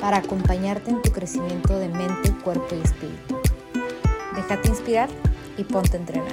para 0.00 0.18
acompañarte 0.18 0.90
en 0.90 1.02
tu 1.02 1.12
crecimiento 1.12 1.78
de 1.78 1.88
mente, 1.88 2.32
cuerpo 2.42 2.74
y 2.74 2.80
espíritu. 2.80 3.40
Déjate 4.34 4.68
inspirar 4.68 5.08
y 5.56 5.64
ponte 5.64 5.96
a 5.96 6.00
entrenar. 6.00 6.32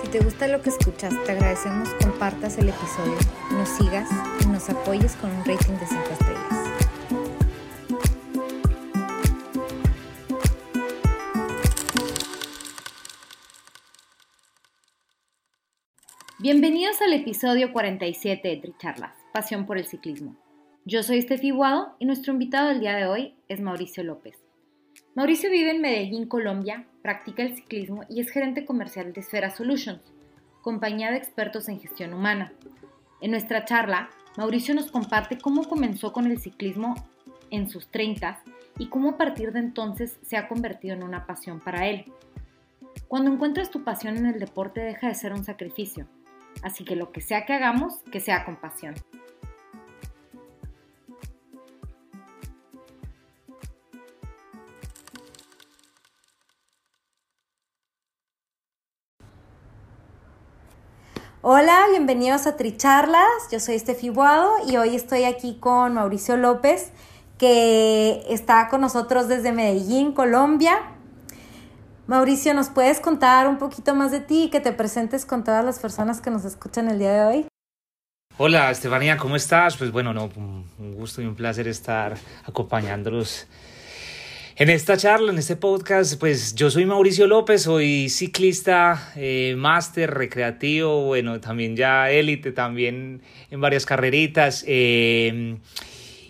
Si 0.00 0.08
te 0.08 0.20
gusta 0.20 0.48
lo 0.48 0.62
que 0.62 0.70
escuchas, 0.70 1.14
te 1.24 1.32
agradecemos 1.32 1.88
compartas 2.02 2.58
el 2.58 2.68
episodio, 2.68 3.16
nos 3.52 3.68
sigas 3.68 4.08
y 4.40 4.46
nos 4.46 4.68
apoyes 4.70 5.14
con 5.16 5.30
un 5.30 5.44
rating 5.44 5.74
de 5.74 5.86
5 5.86 6.02
estrellas. 6.12 6.66
Bienvenidos 16.38 17.02
al 17.02 17.12
episodio 17.12 17.72
47 17.72 18.48
de 18.48 18.56
Tricharlas, 18.58 19.14
Pasión 19.32 19.66
por 19.66 19.78
el 19.78 19.86
Ciclismo. 19.86 20.45
Yo 20.88 21.02
soy 21.02 21.18
Estefi 21.18 21.50
Guado 21.50 21.96
y 21.98 22.04
nuestro 22.04 22.32
invitado 22.32 22.68
del 22.68 22.78
día 22.78 22.94
de 22.94 23.06
hoy 23.06 23.34
es 23.48 23.60
Mauricio 23.60 24.04
López. 24.04 24.38
Mauricio 25.16 25.50
vive 25.50 25.72
en 25.72 25.80
Medellín, 25.80 26.28
Colombia, 26.28 26.86
practica 27.02 27.42
el 27.42 27.56
ciclismo 27.56 28.04
y 28.08 28.20
es 28.20 28.30
gerente 28.30 28.64
comercial 28.64 29.12
de 29.12 29.20
Esfera 29.20 29.50
Solutions, 29.50 30.00
compañía 30.62 31.10
de 31.10 31.16
expertos 31.16 31.68
en 31.68 31.80
gestión 31.80 32.14
humana. 32.14 32.52
En 33.20 33.32
nuestra 33.32 33.64
charla, 33.64 34.10
Mauricio 34.36 34.76
nos 34.76 34.92
comparte 34.92 35.38
cómo 35.38 35.68
comenzó 35.68 36.12
con 36.12 36.26
el 36.26 36.38
ciclismo 36.38 36.94
en 37.50 37.68
sus 37.68 37.88
30 37.88 38.38
y 38.78 38.86
cómo 38.86 39.10
a 39.10 39.18
partir 39.18 39.50
de 39.50 39.58
entonces 39.58 40.20
se 40.22 40.36
ha 40.36 40.46
convertido 40.46 40.94
en 40.94 41.02
una 41.02 41.26
pasión 41.26 41.58
para 41.58 41.88
él. 41.88 42.04
Cuando 43.08 43.32
encuentras 43.32 43.72
tu 43.72 43.82
pasión 43.82 44.18
en 44.18 44.26
el 44.26 44.38
deporte 44.38 44.82
deja 44.82 45.08
de 45.08 45.16
ser 45.16 45.32
un 45.32 45.44
sacrificio, 45.44 46.06
así 46.62 46.84
que 46.84 46.94
lo 46.94 47.10
que 47.10 47.22
sea 47.22 47.44
que 47.44 47.54
hagamos, 47.54 48.04
que 48.12 48.20
sea 48.20 48.44
con 48.44 48.54
pasión. 48.54 48.94
Hola, 61.48 61.84
bienvenidos 61.90 62.48
a 62.48 62.56
Tricharlas. 62.56 63.22
Yo 63.52 63.60
soy 63.60 63.76
Estefi 63.76 64.08
Boado 64.08 64.50
y 64.68 64.78
hoy 64.78 64.96
estoy 64.96 65.22
aquí 65.22 65.58
con 65.60 65.94
Mauricio 65.94 66.36
López, 66.36 66.90
que 67.38 68.24
está 68.28 68.68
con 68.68 68.80
nosotros 68.80 69.28
desde 69.28 69.52
Medellín, 69.52 70.10
Colombia. 70.10 70.76
Mauricio, 72.08 72.52
¿nos 72.52 72.68
puedes 72.68 72.98
contar 72.98 73.46
un 73.46 73.58
poquito 73.58 73.94
más 73.94 74.10
de 74.10 74.18
ti 74.18 74.46
y 74.46 74.50
que 74.50 74.58
te 74.58 74.72
presentes 74.72 75.24
con 75.24 75.44
todas 75.44 75.64
las 75.64 75.78
personas 75.78 76.20
que 76.20 76.30
nos 76.30 76.44
escuchan 76.44 76.90
el 76.90 76.98
día 76.98 77.12
de 77.12 77.24
hoy? 77.24 77.46
Hola, 78.38 78.72
Estefanía, 78.72 79.16
¿cómo 79.16 79.36
estás? 79.36 79.76
Pues 79.76 79.92
bueno, 79.92 80.12
no, 80.12 80.24
un 80.24 80.96
gusto 80.96 81.22
y 81.22 81.26
un 81.26 81.36
placer 81.36 81.68
estar 81.68 82.16
acompañándolos 82.44 83.46
en 84.58 84.70
esta 84.70 84.96
charla, 84.96 85.32
en 85.32 85.38
este 85.38 85.54
podcast, 85.56 86.18
pues 86.18 86.54
yo 86.54 86.70
soy 86.70 86.86
Mauricio 86.86 87.26
López, 87.26 87.64
soy 87.64 88.08
ciclista, 88.08 89.12
eh, 89.14 89.54
máster, 89.54 90.10
recreativo, 90.10 91.02
bueno, 91.02 91.40
también 91.40 91.76
ya 91.76 92.10
élite, 92.10 92.52
también 92.52 93.20
en 93.50 93.60
varias 93.60 93.84
carreritas, 93.84 94.64
eh, 94.66 95.56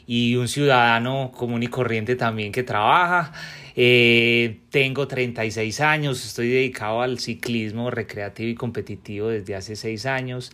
y 0.09 0.35
un 0.35 0.49
ciudadano 0.49 1.31
común 1.37 1.63
y 1.63 1.69
corriente 1.69 2.17
también 2.17 2.51
que 2.51 2.65
trabaja. 2.65 3.33
Eh, 3.77 4.59
tengo 4.71 5.07
36 5.07 5.81
años, 5.81 6.25
estoy 6.25 6.49
dedicado 6.49 7.03
al 7.03 7.21
ciclismo 7.21 7.93
recreativo 7.93 8.51
y 8.51 8.57
competitivo 8.57 9.29
desde 9.29 9.55
hace 9.55 9.77
6 9.77 10.05
años. 10.07 10.51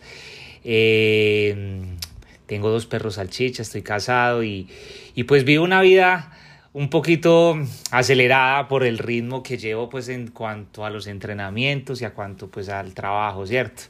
tengo 2.45 2.69
dos 2.69 2.85
perros 2.85 3.15
salchicha, 3.15 3.63
estoy 3.63 3.81
casado 3.81 4.43
y, 4.43 4.67
y 5.15 5.23
pues 5.23 5.43
vivo 5.43 5.63
una 5.63 5.81
vida 5.81 6.37
un 6.73 6.89
poquito 6.89 7.55
acelerada 7.91 8.67
por 8.67 8.83
el 8.83 8.97
ritmo 8.97 9.43
que 9.43 9.57
llevo 9.57 9.89
pues 9.89 10.09
en 10.09 10.31
cuanto 10.31 10.83
a 10.85 10.89
los 10.89 11.05
entrenamientos 11.07 12.01
y 12.01 12.05
a 12.05 12.13
cuanto 12.13 12.49
pues 12.49 12.67
al 12.69 12.93
trabajo, 12.93 13.45
¿cierto? 13.45 13.83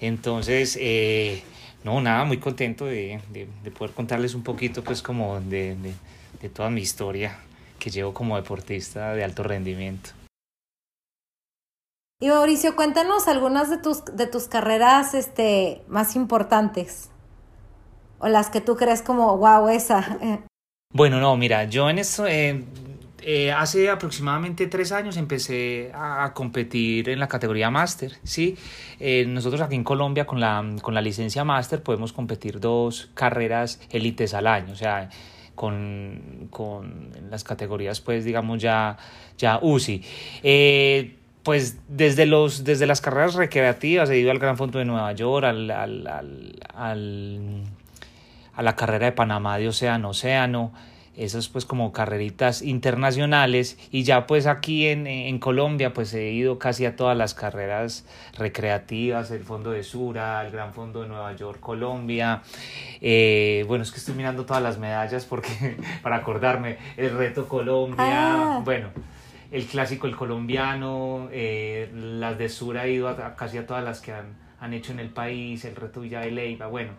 Entonces, 0.00 0.78
eh, 0.80 1.42
no, 1.84 2.00
nada, 2.00 2.24
muy 2.24 2.38
contento 2.38 2.86
de, 2.86 3.20
poder 3.76 3.94
contarles 3.94 4.34
un 4.34 4.42
poquito 4.42 4.82
pues 4.84 5.02
como 5.02 5.40
de, 5.40 5.76
de, 6.40 6.48
toda 6.48 6.70
mi 6.70 6.80
historia 6.80 7.36
que 7.78 7.90
llevo 7.90 8.14
como 8.14 8.36
deportista 8.36 9.14
de 9.14 9.24
alto 9.24 9.42
rendimiento. 9.42 10.10
Y 12.22 12.28
Mauricio, 12.28 12.76
cuéntanos 12.76 13.28
algunas 13.28 13.70
de 13.70 13.78
tus, 13.78 14.04
de 14.04 14.26
tus 14.26 14.46
carreras 14.46 15.14
este, 15.14 15.82
más 15.88 16.16
importantes 16.16 17.08
o 18.18 18.28
las 18.28 18.50
que 18.50 18.60
tú 18.60 18.76
crees 18.76 19.02
como, 19.02 19.36
wow, 19.38 19.68
esa. 19.68 20.18
Eh, 20.90 20.96
bueno, 20.96 21.20
no, 21.20 21.36
mira, 21.36 21.64
yo 21.64 21.88
en 21.88 21.98
eso, 21.98 22.26
eh, 22.26 22.64
eh, 23.22 23.52
hace 23.52 23.90
aproximadamente 23.90 24.66
tres 24.66 24.90
años 24.92 25.16
empecé 25.16 25.92
a, 25.94 26.32
competir 26.34 27.08
en 27.08 27.20
la 27.20 27.28
categoría 27.28 27.70
máster, 27.70 28.12
¿sí? 28.24 28.56
Eh, 28.98 29.24
nosotros 29.26 29.60
aquí 29.60 29.76
en 29.76 29.84
Colombia 29.84 30.26
con 30.26 30.40
la, 30.40 30.64
con 30.82 30.94
la 30.94 31.00
licencia 31.00 31.44
máster 31.44 31.82
podemos 31.82 32.12
competir 32.12 32.58
dos 32.60 33.10
carreras 33.14 33.80
élites 33.90 34.34
al 34.34 34.46
año, 34.48 34.72
o 34.72 34.76
sea, 34.76 35.10
con, 35.54 36.48
con 36.50 37.10
las 37.30 37.44
categorías, 37.44 38.00
pues, 38.00 38.24
digamos, 38.24 38.60
ya, 38.60 38.96
ya 39.38 39.58
UCI. 39.62 40.02
pues 41.42 41.78
desde, 41.88 42.26
los, 42.26 42.64
desde 42.64 42.86
las 42.86 43.00
carreras 43.00 43.34
recreativas 43.34 44.10
he 44.10 44.18
ido 44.18 44.30
al 44.30 44.38
Gran 44.38 44.56
Fondo 44.56 44.78
de 44.78 44.84
Nueva 44.86 45.12
York, 45.12 45.44
al, 45.44 45.70
al, 45.70 46.58
al 46.74 47.62
a 48.60 48.62
la 48.62 48.76
carrera 48.76 49.06
de 49.06 49.12
Panamá 49.12 49.56
de 49.56 49.68
Océano 49.68 50.10
Océano, 50.10 50.74
esas 51.16 51.48
pues 51.48 51.64
como 51.64 51.92
carreritas 51.92 52.60
internacionales 52.60 53.78
y 53.90 54.02
ya 54.02 54.26
pues 54.26 54.46
aquí 54.46 54.86
en, 54.86 55.38
Colombia 55.38 55.94
pues 55.94 56.12
he 56.12 56.32
ido 56.32 56.58
casi 56.58 56.84
a 56.84 56.94
todas 56.94 57.16
las 57.16 57.32
carreras 57.32 58.04
recreativas, 58.36 59.30
el 59.30 59.44
Fondo 59.44 59.70
de 59.70 59.82
Sura, 59.82 60.44
el 60.44 60.52
Gran 60.52 60.74
Fondo 60.74 61.00
de 61.00 61.08
Nueva 61.08 61.34
York, 61.34 61.58
Colombia, 61.58 62.42
eh, 63.00 63.64
bueno 63.66 63.82
es 63.82 63.92
que 63.92 63.96
estoy 63.96 64.14
mirando 64.14 64.44
todas 64.44 64.62
las 64.62 64.76
medallas 64.76 65.24
porque 65.24 65.78
para 66.02 66.16
acordarme, 66.16 66.76
el 66.98 67.16
Reto 67.16 67.48
Colombia, 67.48 68.56
ah. 68.56 68.62
bueno 68.62 68.88
el 69.50 69.64
clásico 69.64 70.06
el 70.06 70.16
colombiano, 70.16 71.30
eh, 71.32 71.90
las 71.94 72.36
de 72.36 72.50
Sura 72.50 72.84
he 72.84 72.92
ido 72.92 73.08
a, 73.08 73.36
casi 73.36 73.56
a 73.56 73.66
todas 73.66 73.82
las 73.82 74.02
que 74.02 74.12
han, 74.12 74.36
han 74.60 74.74
hecho 74.74 74.92
en 74.92 75.00
el 75.00 75.08
país, 75.08 75.64
el 75.64 75.76
Reto 75.76 76.02
Villa 76.02 76.20
de 76.20 76.30
Leyva, 76.30 76.66
bueno 76.66 76.92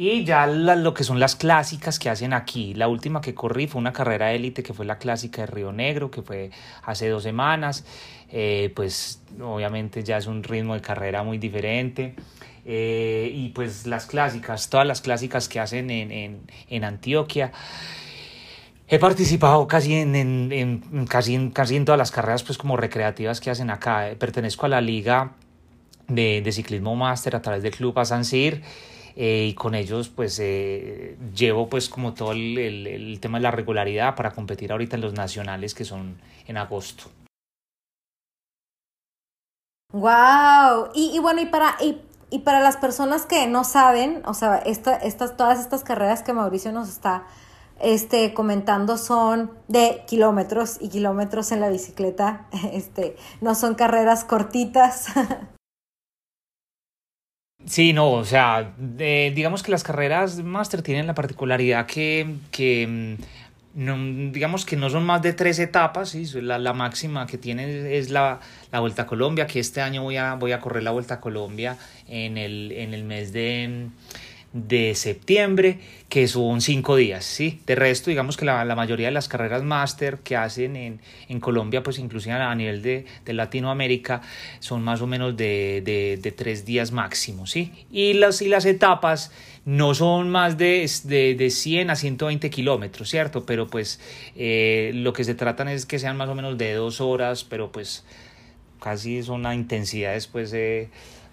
y 0.00 0.24
ya 0.24 0.46
lo 0.46 0.94
que 0.94 1.02
son 1.02 1.18
las 1.18 1.34
clásicas 1.34 1.98
que 1.98 2.08
hacen 2.08 2.32
aquí. 2.32 2.72
La 2.72 2.86
última 2.86 3.20
que 3.20 3.34
corrí 3.34 3.66
fue 3.66 3.80
una 3.80 3.92
carrera 3.92 4.32
élite 4.32 4.62
que 4.62 4.72
fue 4.72 4.86
la 4.86 4.96
clásica 4.96 5.40
de 5.40 5.48
Río 5.48 5.72
Negro, 5.72 6.08
que 6.08 6.22
fue 6.22 6.52
hace 6.84 7.08
dos 7.08 7.24
semanas. 7.24 7.84
Eh, 8.30 8.72
pues 8.76 9.20
obviamente 9.42 10.04
ya 10.04 10.18
es 10.18 10.28
un 10.28 10.44
ritmo 10.44 10.74
de 10.74 10.82
carrera 10.82 11.24
muy 11.24 11.38
diferente. 11.38 12.14
Eh, 12.64 13.28
y 13.34 13.48
pues 13.48 13.88
las 13.88 14.06
clásicas, 14.06 14.70
todas 14.70 14.86
las 14.86 15.00
clásicas 15.00 15.48
que 15.48 15.58
hacen 15.58 15.90
en, 15.90 16.12
en, 16.12 16.42
en 16.68 16.84
Antioquia. 16.84 17.50
He 18.86 19.00
participado 19.00 19.66
casi 19.66 19.94
en, 19.94 20.14
en, 20.14 21.06
casi, 21.06 21.34
en, 21.34 21.50
casi 21.50 21.74
en 21.74 21.84
todas 21.84 21.98
las 21.98 22.12
carreras 22.12 22.44
pues 22.44 22.56
como 22.56 22.76
recreativas 22.76 23.40
que 23.40 23.50
hacen 23.50 23.68
acá. 23.68 24.10
Pertenezco 24.16 24.66
a 24.66 24.68
la 24.68 24.80
liga 24.80 25.32
de, 26.06 26.40
de 26.40 26.52
ciclismo 26.52 26.94
máster 26.94 27.34
a 27.34 27.42
través 27.42 27.64
del 27.64 27.72
club 27.72 27.98
Asansir. 27.98 28.62
Eh, 29.20 29.46
y 29.50 29.54
con 29.54 29.74
ellos 29.74 30.10
pues 30.10 30.38
eh, 30.38 31.18
llevo 31.34 31.68
pues 31.68 31.88
como 31.88 32.14
todo 32.14 32.30
el, 32.30 32.56
el, 32.56 33.18
tema 33.18 33.38
de 33.38 33.42
la 33.42 33.50
regularidad 33.50 34.14
para 34.14 34.30
competir 34.30 34.70
ahorita 34.70 34.94
en 34.94 35.02
los 35.02 35.12
nacionales 35.12 35.74
que 35.74 35.84
son 35.84 36.18
en 36.46 36.56
agosto. 36.56 37.10
Wow, 39.92 40.90
y, 40.94 41.16
y 41.16 41.18
bueno, 41.18 41.40
y 41.40 41.46
para, 41.46 41.74
y, 41.80 42.00
y, 42.30 42.40
para 42.40 42.60
las 42.60 42.76
personas 42.76 43.26
que 43.26 43.48
no 43.48 43.64
saben, 43.64 44.22
o 44.24 44.34
sea, 44.34 44.58
esta, 44.58 44.94
estas, 44.94 45.36
todas 45.36 45.58
estas 45.58 45.82
carreras 45.82 46.22
que 46.22 46.32
Mauricio 46.32 46.70
nos 46.70 46.88
está 46.88 47.26
este, 47.80 48.34
comentando 48.34 48.98
son 48.98 49.50
de 49.66 50.04
kilómetros 50.06 50.76
y 50.80 50.90
kilómetros 50.90 51.50
en 51.50 51.58
la 51.58 51.70
bicicleta, 51.70 52.46
este, 52.72 53.16
no 53.40 53.56
son 53.56 53.74
carreras 53.74 54.22
cortitas. 54.22 55.06
Sí, 57.66 57.92
no, 57.92 58.12
o 58.12 58.24
sea, 58.24 58.72
digamos 58.78 59.62
que 59.62 59.70
las 59.70 59.82
carreras 59.82 60.42
máster 60.42 60.82
tienen 60.82 61.06
la 61.06 61.14
particularidad 61.14 61.86
que, 61.86 62.36
que 62.50 63.16
mm, 63.76 64.32
digamos 64.32 64.64
que 64.64 64.76
no 64.76 64.88
son 64.90 65.04
más 65.04 65.22
de 65.22 65.32
tres 65.32 65.58
etapas, 65.58 66.10
¿sí? 66.10 66.24
la, 66.40 66.72
máxima 66.72 67.26
que 67.26 67.36
tiene 67.36 67.96
es 67.98 68.10
la, 68.10 68.40
la, 68.72 68.80
Vuelta 68.80 69.02
a 69.02 69.06
Colombia, 69.06 69.46
que 69.46 69.60
este 69.60 69.80
año 69.80 70.02
voy 70.02 70.16
a, 70.16 70.34
voy 70.34 70.52
a 70.52 70.60
correr 70.60 70.82
la 70.82 70.92
Vuelta 70.92 71.14
a 71.14 71.20
Colombia 71.20 71.76
en 72.08 72.38
el, 72.38 72.72
en 72.72 72.94
el 72.94 73.04
mes 73.04 73.32
de 73.32 73.88
de 74.52 74.94
septiembre, 74.94 75.78
que 76.08 76.26
son 76.26 76.62
cinco 76.62 76.96
días, 76.96 77.24
¿sí? 77.24 77.60
De 77.66 77.74
resto, 77.74 78.08
digamos 78.08 78.38
que 78.38 78.46
la, 78.46 78.64
mayoría 78.74 79.08
de 79.08 79.12
las 79.12 79.28
carreras 79.28 79.62
máster 79.62 80.18
que 80.18 80.36
hacen 80.36 80.74
en, 80.74 81.00
en, 81.28 81.38
Colombia, 81.38 81.82
pues 81.82 81.98
inclusive 81.98 82.34
a 82.34 82.54
nivel 82.54 82.80
de, 82.80 83.04
de 83.26 83.32
Latinoamérica, 83.34 84.22
son 84.60 84.82
más 84.82 85.02
o 85.02 85.06
menos 85.06 85.36
de, 85.36 85.82
de, 85.84 86.18
de, 86.20 86.32
tres 86.32 86.64
días 86.64 86.92
máximo, 86.92 87.46
¿sí? 87.46 87.72
Y 87.90 88.14
las, 88.14 88.40
y 88.40 88.48
las 88.48 88.64
etapas 88.64 89.32
no 89.66 89.94
son 89.94 90.30
más 90.30 90.56
de, 90.56 90.90
de, 91.04 91.34
de 91.34 91.50
100 91.50 91.90
a 91.90 91.96
120 91.96 92.48
kilómetros, 92.48 93.10
¿cierto? 93.10 93.44
Pero 93.44 93.66
pues 93.66 94.00
eh, 94.34 94.92
lo 94.94 95.12
que 95.12 95.24
se 95.24 95.34
tratan 95.34 95.68
es 95.68 95.84
que 95.84 95.98
sean 95.98 96.16
más 96.16 96.30
o 96.30 96.34
menos 96.34 96.56
de 96.56 96.72
dos 96.72 97.02
horas, 97.02 97.44
pero 97.44 97.70
pues 97.70 98.02
casi 98.80 99.18
es 99.18 99.28
una 99.28 99.54
intensidad 99.54 100.14
después 100.14 100.50
de 100.50 100.88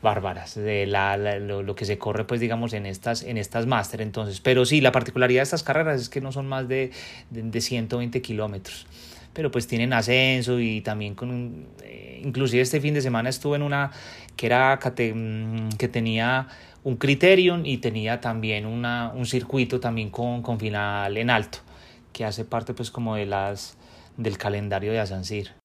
bárbaras 0.06 0.54
de 0.54 0.86
la, 0.86 1.18
lo, 1.18 1.76
que 1.76 1.84
se 1.86 1.98
corre 1.98 2.26
pues 2.26 2.40
digamos 2.40 2.74
en 2.74 2.86
estas 2.86 3.24
en 3.24 3.38
estas 3.38 3.66
máster 3.66 4.02
entonces 4.02 4.40
pero 4.40 4.64
sí 4.64 4.80
la 4.80 4.92
particularidad 4.92 5.40
de 5.40 5.46
estas 5.46 5.64
carreras 5.64 6.00
es 6.00 6.10
que 6.10 6.22
no 6.22 6.32
son 6.32 6.48
más 6.48 6.68
de, 6.68 6.92
de, 7.32 7.62
120 7.62 8.22
kilómetros 8.22 8.86
pero 9.34 9.50
pues 9.50 9.66
tienen 9.66 9.94
ascenso 9.94 10.60
y 10.60 10.82
también 10.82 11.16
con 11.16 11.66
eh, 11.84 12.22
inclusive 12.24 12.62
este 12.62 12.80
fin 12.80 12.94
de 12.94 13.02
semana 13.02 13.30
estuve 13.30 13.56
en 13.56 13.64
una 13.64 13.90
que 14.36 14.46
era 14.46 14.80
mm, 14.80 15.70
que 15.70 15.88
tenía 15.88 16.50
un 16.84 16.98
criterion 16.98 17.66
y 17.66 17.80
tenía 17.80 18.22
también 18.22 18.68
una, 18.68 19.12
un 19.12 19.26
circuito 19.26 19.80
también 19.80 20.12
con, 20.12 20.44
con 20.44 20.60
final 20.60 21.18
en 21.18 21.32
alto 21.32 21.58
que 22.14 22.26
hace 22.26 22.46
parte 22.46 22.76
pues 22.76 22.92
como 22.92 23.16
de 23.16 23.26
las 23.26 23.76
del 24.18 24.38
calendario 24.38 24.92
de 24.92 25.00
Asancir. 25.00 25.65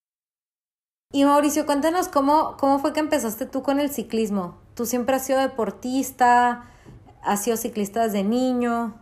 Y 1.13 1.25
Mauricio, 1.25 1.67
cuéntanos 1.67 2.07
cómo, 2.07 2.57
cómo 2.57 2.79
fue 2.79 2.93
que 2.93 3.01
empezaste 3.01 3.45
tú 3.45 3.63
con 3.63 3.81
el 3.81 3.91
ciclismo. 3.91 4.59
¿Tú 4.77 4.87
siempre 4.87 5.17
has 5.17 5.27
sido 5.27 5.41
deportista? 5.41 6.71
¿Has 7.23 7.43
sido 7.43 7.57
ciclista 7.57 8.05
desde 8.05 8.23
niño? 8.23 8.95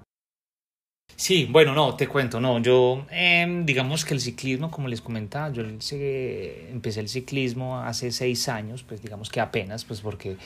Sí, 1.16 1.46
bueno, 1.50 1.74
no, 1.74 1.96
te 1.96 2.06
cuento, 2.06 2.40
no, 2.40 2.60
yo 2.60 3.04
em, 3.10 3.66
digamos 3.66 4.04
que 4.04 4.14
el 4.14 4.20
ciclismo, 4.20 4.70
como 4.70 4.88
les 4.88 5.00
comentaba, 5.00 5.50
yo 5.50 5.62
empecé 5.62 7.00
el 7.00 7.08
ciclismo 7.08 7.78
hace 7.78 8.12
seis 8.12 8.48
años, 8.48 8.84
pues 8.84 9.02
digamos 9.02 9.28
que 9.28 9.40
apenas, 9.40 9.84
pues 9.84 10.00
porque 10.00 10.36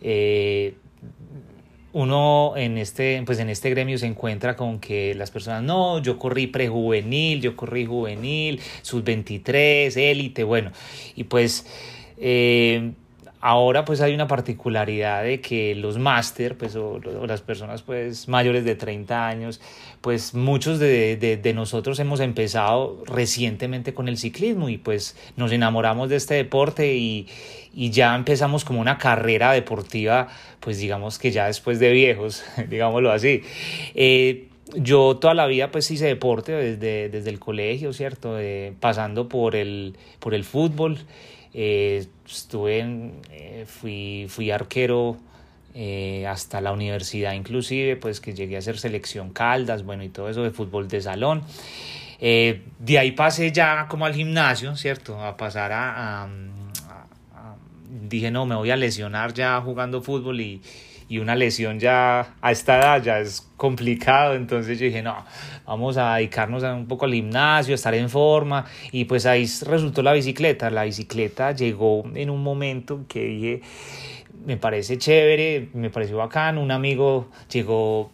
eh, 0.00 0.74
uno 1.92 2.54
en 2.56 2.78
este, 2.78 3.22
pues 3.26 3.38
en 3.38 3.50
este 3.50 3.70
gremio 3.70 3.98
se 3.98 4.06
encuentra 4.06 4.56
con 4.56 4.78
que 4.78 5.14
las 5.14 5.30
personas, 5.30 5.62
no, 5.62 6.00
yo 6.00 6.18
corrí 6.18 6.46
prejuvenil, 6.46 7.40
yo 7.40 7.56
corrí 7.56 7.86
juvenil, 7.86 8.60
sub 8.82 9.02
23, 9.02 9.96
élite, 9.96 10.44
bueno, 10.44 10.70
y 11.16 11.24
pues 11.24 11.66
eh, 12.18 12.92
ahora 13.40 13.84
pues 13.84 14.00
hay 14.00 14.14
una 14.14 14.26
particularidad 14.26 15.24
de 15.24 15.40
que 15.40 15.74
los 15.74 15.98
máster, 15.98 16.56
pues 16.56 16.76
o, 16.76 17.00
las 17.26 17.40
personas 17.40 17.82
pues 17.82 18.28
mayores 18.28 18.64
de 18.64 18.74
30 18.74 19.26
años, 19.26 19.60
pues 20.00 20.34
muchos 20.34 20.78
de, 20.78 21.16
de, 21.16 21.54
nosotros 21.54 21.98
hemos 21.98 22.20
empezado 22.20 23.02
recientemente 23.06 23.94
con 23.94 24.08
el 24.08 24.18
ciclismo 24.18 24.68
y 24.68 24.78
pues 24.78 25.16
nos 25.36 25.52
enamoramos 25.52 26.08
de 26.10 26.16
este 26.16 26.34
deporte 26.34 26.94
y, 26.94 27.28
y 27.74 27.90
ya 27.90 28.14
empezamos 28.14 28.64
como 28.64 28.80
una 28.80 28.98
carrera 28.98 29.52
deportiva, 29.52 30.28
pues 30.60 30.78
digamos 30.78 31.18
que 31.18 31.30
ya 31.30 31.46
después 31.46 31.78
de 31.78 31.90
viejos, 31.92 32.44
digámoslo 32.68 33.10
así. 33.10 33.42
Eh, 33.94 34.46
yo 34.76 35.16
toda 35.16 35.34
la 35.34 35.46
vida 35.46 35.70
pues 35.70 35.90
hice 35.90 36.06
deporte 36.06 36.52
desde, 36.52 37.08
desde 37.08 37.30
el 37.30 37.38
colegio, 37.38 37.92
¿cierto? 37.92 38.38
Eh, 38.38 38.72
pasando 38.78 39.28
por 39.28 39.56
el, 39.56 39.96
por 40.20 40.34
el 40.34 40.44
fútbol. 40.44 40.98
Eh, 41.52 42.06
estuve 42.26 42.78
en, 42.78 43.12
fui, 43.66 44.26
fui 44.28 44.50
arquero 44.50 45.16
hasta 46.28 46.60
la 46.60 46.72
universidad 46.72 47.32
inclusive, 47.32 47.96
pues 47.96 48.20
que 48.20 48.34
llegué 48.34 48.56
a 48.56 48.58
hacer 48.58 48.78
selección 48.78 49.30
Caldas, 49.30 49.84
bueno, 49.84 50.02
y 50.02 50.08
todo 50.08 50.28
eso 50.28 50.42
de 50.42 50.50
fútbol 50.50 50.88
de 50.88 51.00
salón. 51.00 51.42
de 52.20 52.98
ahí 52.98 53.12
pasé 53.12 53.52
ya 53.52 53.86
como 53.88 54.04
al 54.04 54.14
gimnasio, 54.14 54.74
¿cierto? 54.76 55.22
A 55.22 55.36
pasar 55.36 55.70
a 55.72 56.28
dije, 57.90 58.30
no, 58.30 58.46
me 58.46 58.54
voy 58.54 58.70
a 58.70 58.76
lesionar 58.76 59.32
ya 59.32 59.60
jugando 59.60 60.02
fútbol 60.02 60.40
y, 60.40 60.60
y 61.10 61.18
una 61.18 61.34
lesión 61.34 61.80
ya 61.80 62.36
a 62.40 62.52
esta 62.52 62.78
edad 62.78 63.02
ya 63.02 63.18
es 63.18 63.44
complicado, 63.56 64.36
entonces 64.36 64.78
yo 64.78 64.86
dije, 64.86 65.02
no, 65.02 65.24
vamos 65.66 65.96
a 65.96 66.14
dedicarnos 66.14 66.62
un 66.62 66.86
poco 66.86 67.04
al 67.04 67.12
gimnasio, 67.12 67.74
a 67.74 67.74
estar 67.74 67.92
en 67.94 68.08
forma, 68.08 68.64
y 68.92 69.06
pues 69.06 69.26
ahí 69.26 69.44
resultó 69.66 70.04
la 70.04 70.12
bicicleta, 70.12 70.70
la 70.70 70.84
bicicleta 70.84 71.50
llegó 71.50 72.04
en 72.14 72.30
un 72.30 72.40
momento 72.44 73.06
que 73.08 73.24
dije, 73.24 73.62
me 74.46 74.56
parece 74.56 74.98
chévere, 74.98 75.70
me 75.74 75.90
pareció 75.90 76.16
bacán, 76.16 76.58
un 76.58 76.70
amigo 76.70 77.28
llegó 77.50 78.12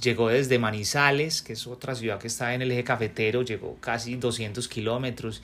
llegó 0.00 0.28
desde 0.28 0.60
Manizales, 0.60 1.42
que 1.42 1.54
es 1.54 1.66
otra 1.66 1.96
ciudad 1.96 2.20
que 2.20 2.28
está 2.28 2.54
en 2.54 2.62
el 2.62 2.70
eje 2.70 2.84
cafetero, 2.84 3.42
llegó 3.42 3.76
casi 3.80 4.14
200 4.14 4.68
kilómetros 4.68 5.42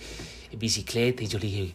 en 0.52 0.60
bicicleta 0.60 1.24
y 1.24 1.26
yo 1.26 1.40
le 1.40 1.46
dije, 1.46 1.74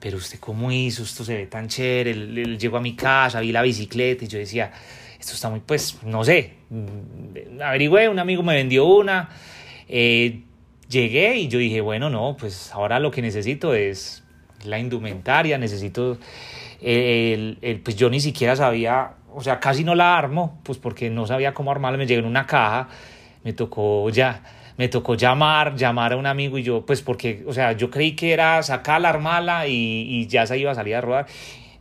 pero 0.00 0.18
usted 0.18 0.38
cómo 0.38 0.70
hizo, 0.70 1.02
esto 1.02 1.24
se 1.24 1.36
ve 1.36 1.46
tan 1.46 1.68
chévere, 1.68 2.10
él, 2.10 2.58
llegó 2.58 2.76
a 2.76 2.80
mi 2.80 2.94
casa, 2.94 3.40
vi 3.40 3.52
la 3.52 3.62
bicicleta 3.62 4.24
y 4.24 4.28
yo 4.28 4.38
decía, 4.38 4.72
esto 5.18 5.32
está 5.32 5.48
muy, 5.48 5.60
pues, 5.60 5.98
no 6.04 6.24
sé, 6.24 6.54
mm, 6.70 7.60
averigüé, 7.62 8.08
un 8.08 8.18
amigo 8.18 8.42
me 8.42 8.54
vendió 8.54 8.84
una, 8.86 9.28
eh, 9.88 10.42
llegué 10.88 11.36
y 11.36 11.48
yo 11.48 11.58
dije, 11.58 11.80
bueno, 11.80 12.10
no, 12.10 12.36
pues 12.38 12.70
ahora 12.72 13.00
lo 13.00 13.10
que 13.10 13.22
necesito 13.22 13.74
es 13.74 14.22
la 14.64 14.78
indumentaria, 14.78 15.58
necesito, 15.58 16.18
el, 16.80 17.58
el, 17.62 17.80
pues 17.80 17.96
yo 17.96 18.10
ni 18.10 18.20
siquiera 18.20 18.54
sabía, 18.56 19.12
o 19.34 19.42
sea, 19.42 19.60
casi 19.60 19.84
no 19.84 19.94
la 19.94 20.16
armo, 20.16 20.60
pues 20.62 20.78
porque 20.78 21.10
no 21.10 21.26
sabía 21.26 21.54
cómo 21.54 21.70
armarla, 21.70 21.98
me 21.98 22.06
llegó 22.06 22.20
en 22.20 22.26
una 22.26 22.46
caja, 22.46 22.88
me 23.44 23.52
tocó 23.52 24.10
ya 24.10 24.42
me 24.76 24.88
tocó 24.88 25.14
llamar, 25.14 25.74
llamar 25.76 26.12
a 26.12 26.16
un 26.16 26.26
amigo 26.26 26.58
y 26.58 26.62
yo, 26.62 26.84
pues 26.84 27.02
porque, 27.02 27.44
o 27.46 27.52
sea, 27.52 27.72
yo 27.72 27.90
creí 27.90 28.14
que 28.14 28.32
era 28.32 28.62
sacarla, 28.62 29.08
armarla 29.08 29.66
y, 29.66 29.72
y 29.72 30.26
ya 30.26 30.46
se 30.46 30.58
iba 30.58 30.70
a 30.70 30.74
salir 30.74 30.94
a 30.96 31.00
rodar. 31.00 31.26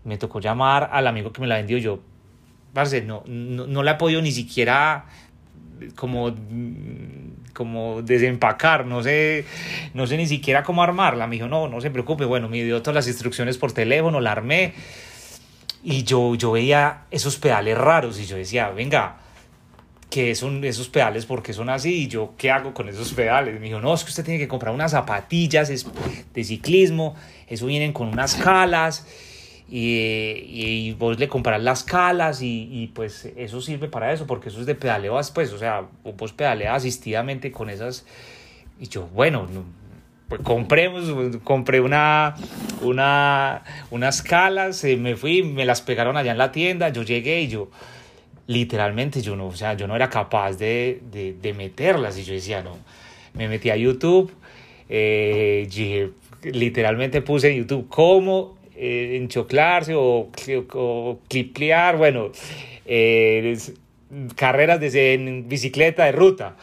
Me 0.04 0.18
tocó 0.18 0.40
llamar 0.40 0.90
al 0.92 1.08
amigo 1.08 1.34
que 1.34 1.42
me 1.42 1.48
la 1.48 1.56
vendió. 1.56 1.78
Yo, 1.78 2.00
parce, 2.74 3.02
no, 3.02 3.24
no, 3.26 3.68
no 3.68 3.84
la 3.84 3.92
he 3.92 3.96
podido 3.96 4.22
ni 4.22 4.32
siquiera 4.32 5.06
como 5.96 6.34
como 7.56 8.02
desempacar, 8.02 8.86
no 8.86 9.02
sé, 9.02 9.46
no 9.94 10.06
sé 10.06 10.18
ni 10.18 10.28
siquiera 10.28 10.62
cómo 10.62 10.84
armarla. 10.84 11.26
Me 11.26 11.38
dijo, 11.38 11.48
no, 11.48 11.68
no 11.68 11.82
se 11.82 11.90
preocupe, 11.90 12.26
bueno, 12.26 12.50
me 12.50 12.62
dio 12.64 12.82
todas 12.82 12.96
las 12.96 13.08
instrucciones 13.08 13.58
por 13.58 13.72
teléfono, 13.72 14.20
la 14.20 14.34
armé. 14.34 14.74
Y 15.82 16.04
yo, 16.04 16.36
yo 16.36 16.52
veía 16.52 17.06
esos 17.12 17.38
pedales 17.38 17.78
raros 17.78 18.20
y 18.20 18.26
yo 18.26 18.36
decía, 18.36 18.70
venga, 18.70 19.18
que 20.16 20.34
son 20.34 20.64
esos 20.64 20.88
pedales 20.88 21.26
porque 21.26 21.52
son 21.52 21.70
así 21.70 22.04
y 22.04 22.08
yo 22.08 22.36
qué 22.38 22.50
hago 22.50 22.74
con 22.74 22.88
esos 22.88 23.12
pedales. 23.12 23.60
Me 23.60 23.66
dijo, 23.66 23.82
no, 23.82 23.94
es 23.94 24.06
que 24.06 24.12
usted 24.12 24.24
tiene 24.24 24.40
que 24.40 24.48
comprar 24.48 24.74
unas 24.74 24.92
zapatillas 24.92 25.68
de 25.68 26.44
ciclismo, 26.46 27.16
eso 27.50 27.66
vienen 27.66 27.92
con 27.92 28.08
unas 28.08 28.36
calas 28.36 29.06
y, 29.70 29.98
y, 30.48 30.94
vos 30.94 31.20
le 31.20 31.28
compras 31.28 31.62
las 31.62 31.84
calas 31.84 32.42
y, 32.42 32.70
y, 32.72 32.88
pues 32.88 33.30
eso 33.36 33.60
sirve 33.60 33.90
para 33.90 34.14
eso 34.14 34.26
porque 34.26 34.48
eso 34.48 34.62
es 34.62 34.66
de 34.66 34.76
pedaleo, 34.76 35.20
pues, 35.34 35.52
o 35.52 35.58
sea, 35.58 35.84
vos 36.18 36.32
pedaleas 36.32 36.76
asistidamente 36.78 37.52
con 37.52 37.70
esas 37.70 38.06
y 38.80 38.88
yo, 38.88 39.08
bueno, 39.08 39.50
pues 40.30 40.40
compremos, 40.44 41.12
compré 41.44 41.82
una, 41.82 42.36
una, 42.82 43.64
unas 43.92 44.22
calas, 44.22 44.82
eh, 44.86 44.96
me 44.96 45.18
fui, 45.18 45.44
me 45.44 45.66
las 45.66 45.82
pegaron 45.82 46.16
allá 46.16 46.32
en 46.32 46.38
la 46.38 46.54
tienda, 46.54 46.88
yo 46.88 47.04
llegué 47.04 47.42
y 47.42 47.50
yo 47.50 47.70
literalmente 48.48 49.22
yo 49.22 49.36
no, 49.36 49.48
o 49.48 49.56
sea, 49.56 49.74
yo 49.74 49.88
no 49.88 49.96
era 49.96 50.10
capaz 50.10 50.54
de, 50.54 51.02
de, 51.12 51.54
meterlas 51.54 52.18
y 52.18 52.24
yo 52.24 52.34
decía, 52.34 52.62
no, 52.62 52.78
me 53.34 53.48
metí 53.48 53.70
a 53.70 53.76
YouTube, 53.76 54.32
eh, 54.90 55.68
literalmente 56.44 57.22
puse 57.22 57.50
en 57.50 57.58
YouTube 57.58 57.88
cómo 57.90 58.58
eh, 58.76 59.18
enchoclarse 59.18 59.96
o, 59.96 60.30
o 60.74 61.20
cliplear, 61.28 61.98
bueno, 61.98 62.32
eh, 62.86 63.58
carreras 64.36 64.80
de, 64.80 65.14
en 65.14 65.50
bicicleta 65.50 66.06
de 66.06 66.12
ruta. 66.12 66.56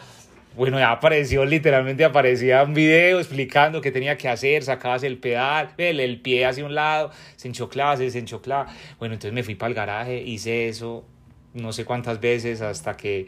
Bueno, 0.55 0.79
ya 0.79 0.91
apareció, 0.91 1.47
literalmente 1.47 2.05
aparecía 2.05 2.63
un 2.63 2.75
video 2.75 3.19
explicando 3.19 3.81
qué 3.81 3.91
tenía 3.91 4.19
que 4.19 4.29
hacer, 4.29 4.63
sacabas 4.63 5.03
el 5.03 5.17
pedal, 5.17 5.71
el, 5.79 5.99
el 5.99 6.21
pie 6.21 6.45
hacia 6.45 6.67
un 6.67 6.75
lado, 6.75 7.11
se 7.37 7.49
enchoclaba, 7.49 7.97
se 7.97 8.05
desenchoclaba. 8.05 8.67
Bueno, 8.99 9.15
entonces 9.15 9.33
me 9.33 9.43
fui 9.43 9.55
para 9.55 9.71
el 9.71 9.75
garaje, 9.75 10.21
hice 10.21 10.69
eso, 10.69 11.07
no 11.55 11.73
sé 11.73 11.85
cuántas 11.85 12.21
veces 12.21 12.61
hasta 12.61 12.97
que 12.97 13.27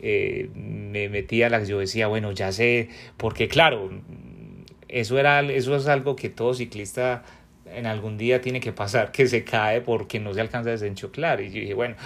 eh, 0.00 0.48
me 0.54 1.08
metí 1.08 1.42
a 1.42 1.50
la 1.50 1.60
que 1.60 1.66
yo 1.66 1.78
decía, 1.78 2.06
bueno, 2.06 2.32
ya 2.32 2.52
sé, 2.52 2.88
porque 3.16 3.48
claro, 3.48 3.90
eso, 4.88 5.18
era, 5.18 5.40
eso 5.40 5.76
es 5.76 5.86
algo 5.86 6.16
que 6.16 6.28
todo 6.28 6.54
ciclista 6.54 7.24
en 7.66 7.86
algún 7.86 8.16
día 8.16 8.40
tiene 8.40 8.60
que 8.60 8.72
pasar, 8.72 9.12
que 9.12 9.26
se 9.26 9.44
cae 9.44 9.80
porque 9.80 10.20
no 10.20 10.32
se 10.34 10.40
alcanza 10.40 10.70
a 10.70 10.72
desenchoclar. 10.72 11.40
Y 11.40 11.48
yo 11.48 11.60
dije, 11.60 11.74
bueno, 11.74 11.96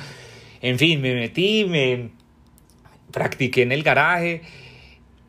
en 0.61 0.79
fin, 0.79 1.01
me 1.01 1.15
metí, 1.15 1.65
me 1.65 2.11
practiqué 3.13 3.63
en 3.63 3.73
el 3.73 3.83
garaje 3.83 4.43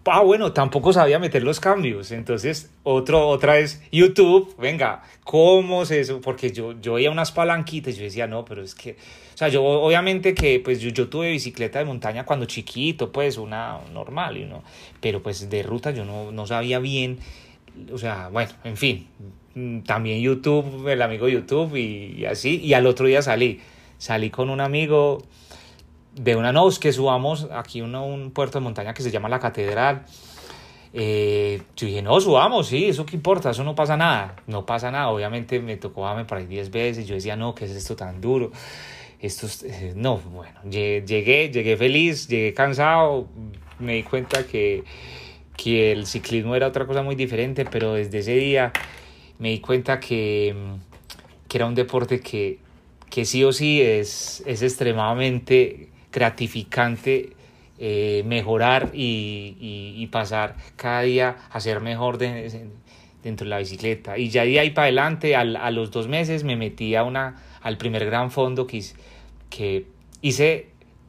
ah, 0.06 0.22
bueno, 0.22 0.54
tampoco 0.54 0.94
sabía 0.94 1.20
meter 1.20 1.44
los 1.44 1.60
cambios. 1.60 2.12
Entonces, 2.12 2.72
otro, 2.84 3.28
otra 3.28 3.54
vez, 3.54 3.82
YouTube, 3.92 4.56
venga, 4.58 5.04
¿cómo 5.24 5.84
es 5.84 5.92
eso? 5.92 6.22
Porque 6.22 6.52
yo, 6.52 6.80
yo 6.82 6.94
veía 6.94 7.12
unas 7.12 7.32
palanquitas 7.32 7.94
y 7.96 7.98
yo 7.98 8.04
decía, 8.04 8.28
no, 8.28 8.46
pero 8.46 8.62
es 8.64 8.76
que, 8.76 8.92
o 9.34 9.38
sea, 9.38 9.48
yo 9.48 9.64
obviamente 9.64 10.34
que, 10.34 10.60
pues 10.60 10.80
yo, 10.80 10.90
yo 10.90 11.10
tuve 11.10 11.32
bicicleta 11.32 11.80
de 11.80 11.86
montaña 11.86 12.26
cuando 12.26 12.46
chiquito, 12.46 13.12
pues 13.12 13.38
una 13.38 13.80
normal, 13.94 14.50
no, 14.50 14.64
pero 15.00 15.24
pues 15.24 15.50
de 15.50 15.64
ruta 15.64 15.92
yo 15.92 16.06
no, 16.06 16.32
no 16.32 16.48
sabía 16.48 16.80
bien, 16.80 17.20
o 17.92 17.98
sea, 17.98 18.30
bueno, 18.30 18.52
en 18.64 18.78
fin, 18.78 19.08
mm, 19.56 19.80
también 19.82 20.22
YouTube, 20.22 20.88
el 20.88 21.02
amigo 21.02 21.28
YouTube 21.28 21.76
y 21.76 22.26
así, 22.26 22.60
y 22.60 22.74
al 22.74 22.86
otro 22.86 23.08
día 23.08 23.22
salí, 23.22 23.62
salí 23.98 24.30
con 24.30 24.50
un 24.50 24.62
amigo 24.62 25.24
de 26.16 26.36
una 26.36 26.52
noche 26.52 26.80
que 26.80 26.94
subamos 26.94 27.48
aquí 27.52 27.82
uno, 27.82 28.06
un 28.06 28.32
puerto 28.32 28.60
de 28.60 28.64
montaña 28.64 28.94
que 28.94 29.02
se 29.02 29.12
llama 29.12 29.30
La 29.30 29.40
Catedral. 29.40 30.06
Eh, 30.96 31.64
yo 31.76 31.88
dije, 31.88 32.04
no, 32.04 32.22
subamos, 32.22 32.68
sí, 32.68 32.86
eso 32.86 33.04
qué 33.06 33.16
importa, 33.16 33.50
eso 33.50 33.64
no 33.64 33.74
pasa 33.74 33.98
nada, 33.98 34.36
no 34.46 34.66
pasa 34.66 34.92
nada. 34.92 35.10
Obviamente 35.10 35.60
me 35.60 35.76
tocó 35.78 36.02
bajarme 36.02 36.26
para 36.26 36.42
ahí 36.42 36.48
10 36.48 36.70
veces. 36.70 37.08
Yo 37.08 37.16
decía, 37.16 37.36
no, 37.36 37.56
¿qué 37.56 37.66
es 37.66 37.72
esto 37.72 37.96
tan 37.96 38.22
duro? 38.22 38.52
Esto 39.20 39.48
es, 39.48 39.64
eh, 39.64 39.94
no, 39.96 40.18
bueno, 40.18 40.60
llegué, 40.70 41.50
llegué 41.50 41.78
feliz, 41.78 42.28
llegué 42.28 42.54
cansado. 42.54 43.28
Me 43.80 43.94
di 43.94 44.04
cuenta 44.04 44.46
que, 44.46 44.84
que 45.58 45.92
el 45.92 46.06
ciclismo 46.06 46.56
era 46.56 46.68
otra 46.68 46.86
cosa 46.86 47.02
muy 47.02 47.16
diferente, 47.16 47.66
pero 47.66 47.94
desde 47.94 48.20
ese 48.20 48.36
día 48.36 48.72
me 49.40 49.50
di 49.50 49.60
cuenta 49.60 50.00
que, 50.00 50.56
que 51.48 51.58
era 51.58 51.66
un 51.66 51.74
deporte 51.74 52.20
que, 52.20 52.60
que 53.10 53.26
sí 53.26 53.44
o 53.44 53.52
sí 53.52 53.82
es, 53.82 54.44
es 54.46 54.62
extremadamente 54.62 55.90
gratificante 56.14 57.34
eh, 57.80 58.24
mejorar 58.26 58.92
y, 58.94 60.08
pasar 60.12 60.56
cada 60.76 61.02
día 61.02 61.38
a 61.50 61.60
ser 61.60 61.82
mejor 61.82 62.18
dentro 62.18 63.46
de 63.46 63.50
la 63.50 63.58
bicicleta. 63.58 64.18
Y 64.18 64.30
ya 64.30 64.46
de 64.46 64.60
ahí 64.60 64.70
para 64.70 64.86
adelante, 64.86 65.36
a 65.36 65.72
los 65.72 65.92
dos 65.92 66.08
meses, 66.08 66.44
me 66.44 66.56
metí 66.56 66.96
a 66.96 67.04
una, 67.04 67.42
al 67.62 67.78
primer 67.78 68.06
gran 68.06 68.32
fondo 68.32 68.68
que, 68.68 68.84
que 69.50 69.88
hice 70.22 70.68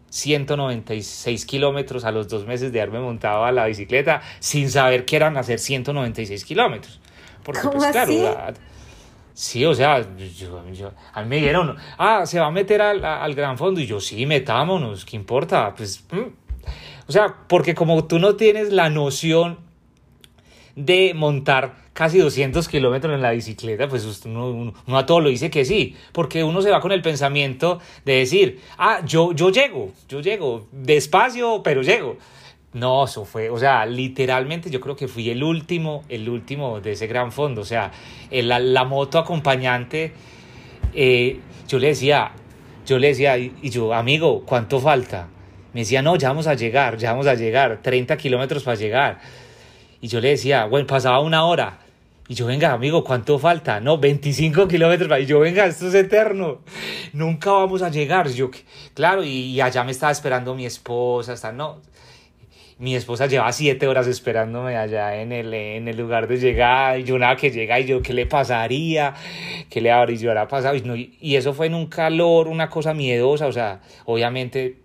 196 0.09 1.45
kilómetros 1.45 2.05
a 2.05 2.13
los 2.13 2.29
dos 2.29 2.47
meses 2.47 2.73
de 2.73 2.81
haberme 2.81 3.01
montado 3.01 3.45
a 3.45 3.53
la 3.53 3.67
bicicleta 3.67 4.23
sin 4.39 4.71
saber 4.71 5.05
que 5.05 5.17
eran 5.17 5.37
hacer 5.37 5.59
196 5.59 6.45
kilómetros. 6.45 7.01
Porque, 7.43 7.69
pues, 7.69 7.93
claro, 7.93 8.55
Sí, 9.35 9.65
o 9.65 9.75
sea, 9.75 9.97
a 9.97 11.23
mí 11.23 11.29
me 11.29 11.37
dijeron, 11.37 11.77
ah, 11.99 12.25
se 12.25 12.39
va 12.39 12.47
a 12.47 12.51
meter 12.53 12.81
al, 12.81 13.05
al, 13.05 13.35
gran 13.35 13.59
fondo. 13.59 13.81
Y 13.81 13.87
yo, 13.87 14.01
sí, 14.01 14.25
metámonos, 14.27 15.05
¿qué 15.05 15.17
importa? 15.17 15.75
Pues, 15.77 16.05
mm". 16.13 17.09
o 17.09 17.13
sea, 17.13 17.35
porque 17.49 17.75
como 17.75 18.05
tú 18.05 18.21
no 18.21 18.37
tienes 18.37 18.73
la 18.73 18.91
noción 18.91 19.59
de 20.77 21.15
montar 21.15 21.75
casi 21.95 22.19
200 22.19 22.69
kilómetros 22.69 23.13
en 23.13 23.23
la 23.23 23.33
bicicleta, 23.33 23.89
pues 23.89 24.25
uno, 24.25 24.73
uno, 24.87 24.99
a 24.99 25.05
todo 25.05 25.21
lo 25.21 25.31
dice 25.31 25.51
que 25.51 25.65
sí, 25.65 25.97
porque 26.13 26.45
uno 26.45 26.63
se 26.63 26.71
va 26.71 26.81
con 26.81 26.93
el 26.93 27.03
pensamiento 27.03 27.81
de 28.05 28.15
decir, 28.15 28.61
ah, 28.79 29.01
yo, 29.05 29.33
yo 29.33 29.51
llego, 29.51 29.93
yo 30.09 30.21
llego, 30.21 30.69
despacio, 30.71 31.63
pero 31.65 31.83
llego. 31.83 32.19
No, 32.75 33.05
eso 33.05 33.25
fue, 33.25 33.51
o 33.51 33.59
sea, 33.59 33.87
literalmente 33.87 34.69
yo 34.69 34.81
creo 34.81 34.97
que 34.97 35.07
fui 35.07 35.31
el 35.31 35.45
último, 35.45 36.03
el 36.09 36.29
último 36.29 36.81
de 36.81 36.93
ese 36.93 37.07
gran 37.07 37.31
fondo. 37.31 37.61
O 37.61 37.65
sea, 37.65 37.93
la, 38.33 38.59
la, 38.59 38.83
moto 38.83 39.21
acompañante, 39.21 40.13
eh, 40.93 41.39
yo 41.69 41.79
le 41.79 41.89
decía, 41.89 42.33
yo 42.85 42.99
le 42.99 43.09
decía, 43.09 43.39
y, 43.39 43.53
yo, 43.71 43.95
amigo, 43.95 44.43
¿cuánto 44.45 44.81
falta? 44.81 45.29
Me 45.73 45.81
decía, 45.81 46.03
no, 46.03 46.17
ya 46.17 46.29
vamos 46.29 46.49
a 46.49 46.55
llegar, 46.55 46.99
ya 46.99 47.13
vamos 47.13 47.29
a 47.29 47.35
llegar, 47.35 47.81
30 47.81 48.17
kilómetros 48.17 48.65
para 48.65 48.77
llegar. 48.77 49.21
Y 50.01 50.09
yo 50.09 50.21
le 50.21 50.31
decía, 50.31 50.65
bueno, 50.65 50.89
pasaba 50.89 51.21
una 51.21 51.45
hora. 51.45 51.79
Y 52.27 52.35
yo, 52.35 52.47
venga, 52.47 52.73
amigo, 52.73 53.05
¿cuánto 53.05 53.39
falta? 53.39 53.79
No, 53.79 53.99
25 53.99 54.67
kilómetros. 54.67 55.21
Y 55.21 55.27
yo, 55.27 55.39
venga, 55.39 55.65
esto 55.67 55.87
es 55.87 55.95
eterno. 55.95 56.59
Nunca 57.13 57.53
vamos 57.53 57.83
a 57.83 57.89
llegar. 57.91 58.29
Yo, 58.31 58.51
claro, 58.95 59.23
y, 59.23 59.29
y 59.29 59.61
allá 59.61 59.85
me 59.85 59.93
estaba 59.93 60.11
esperando 60.11 60.57
mi 60.57 60.67
esposa, 60.67 61.35
hasta, 61.35 61.53
no 61.53 61.94
mi 62.79 62.97
esposa 62.97 63.27
lleva 63.27 63.53
siete 63.53 63.87
horas 63.87 64.07
esperándome 64.07 64.77
allá 64.77 65.21
en 65.21 65.33
el, 65.33 65.55
en 65.55 65.87
el 65.87 65.97
lugar 65.97 66.27
de 66.27 66.39
llegar, 66.39 66.99
y 66.99 67.05
yo 67.05 67.19
nada 67.19 67.37
que 67.37 67.51
llega 67.51 67.79
y 67.79 67.87
yo, 67.87 68.03
¿qué 68.03 68.13
le 68.13 68.27
pasaría? 68.27 69.15
¿Qué 69.71 69.81
le 69.81 69.93
habría 69.93 70.49
pasado? 70.49 70.75
Y, 70.75 71.17
y 71.21 71.37
eso 71.37 71.55
fue 71.55 71.67
en 71.67 71.75
un 71.75 71.87
calor, 71.87 72.49
una 72.49 72.69
cosa 72.69 72.93
miedosa, 72.93 73.47
o 73.47 73.53
sea, 73.53 73.81
obviamente 74.07 74.77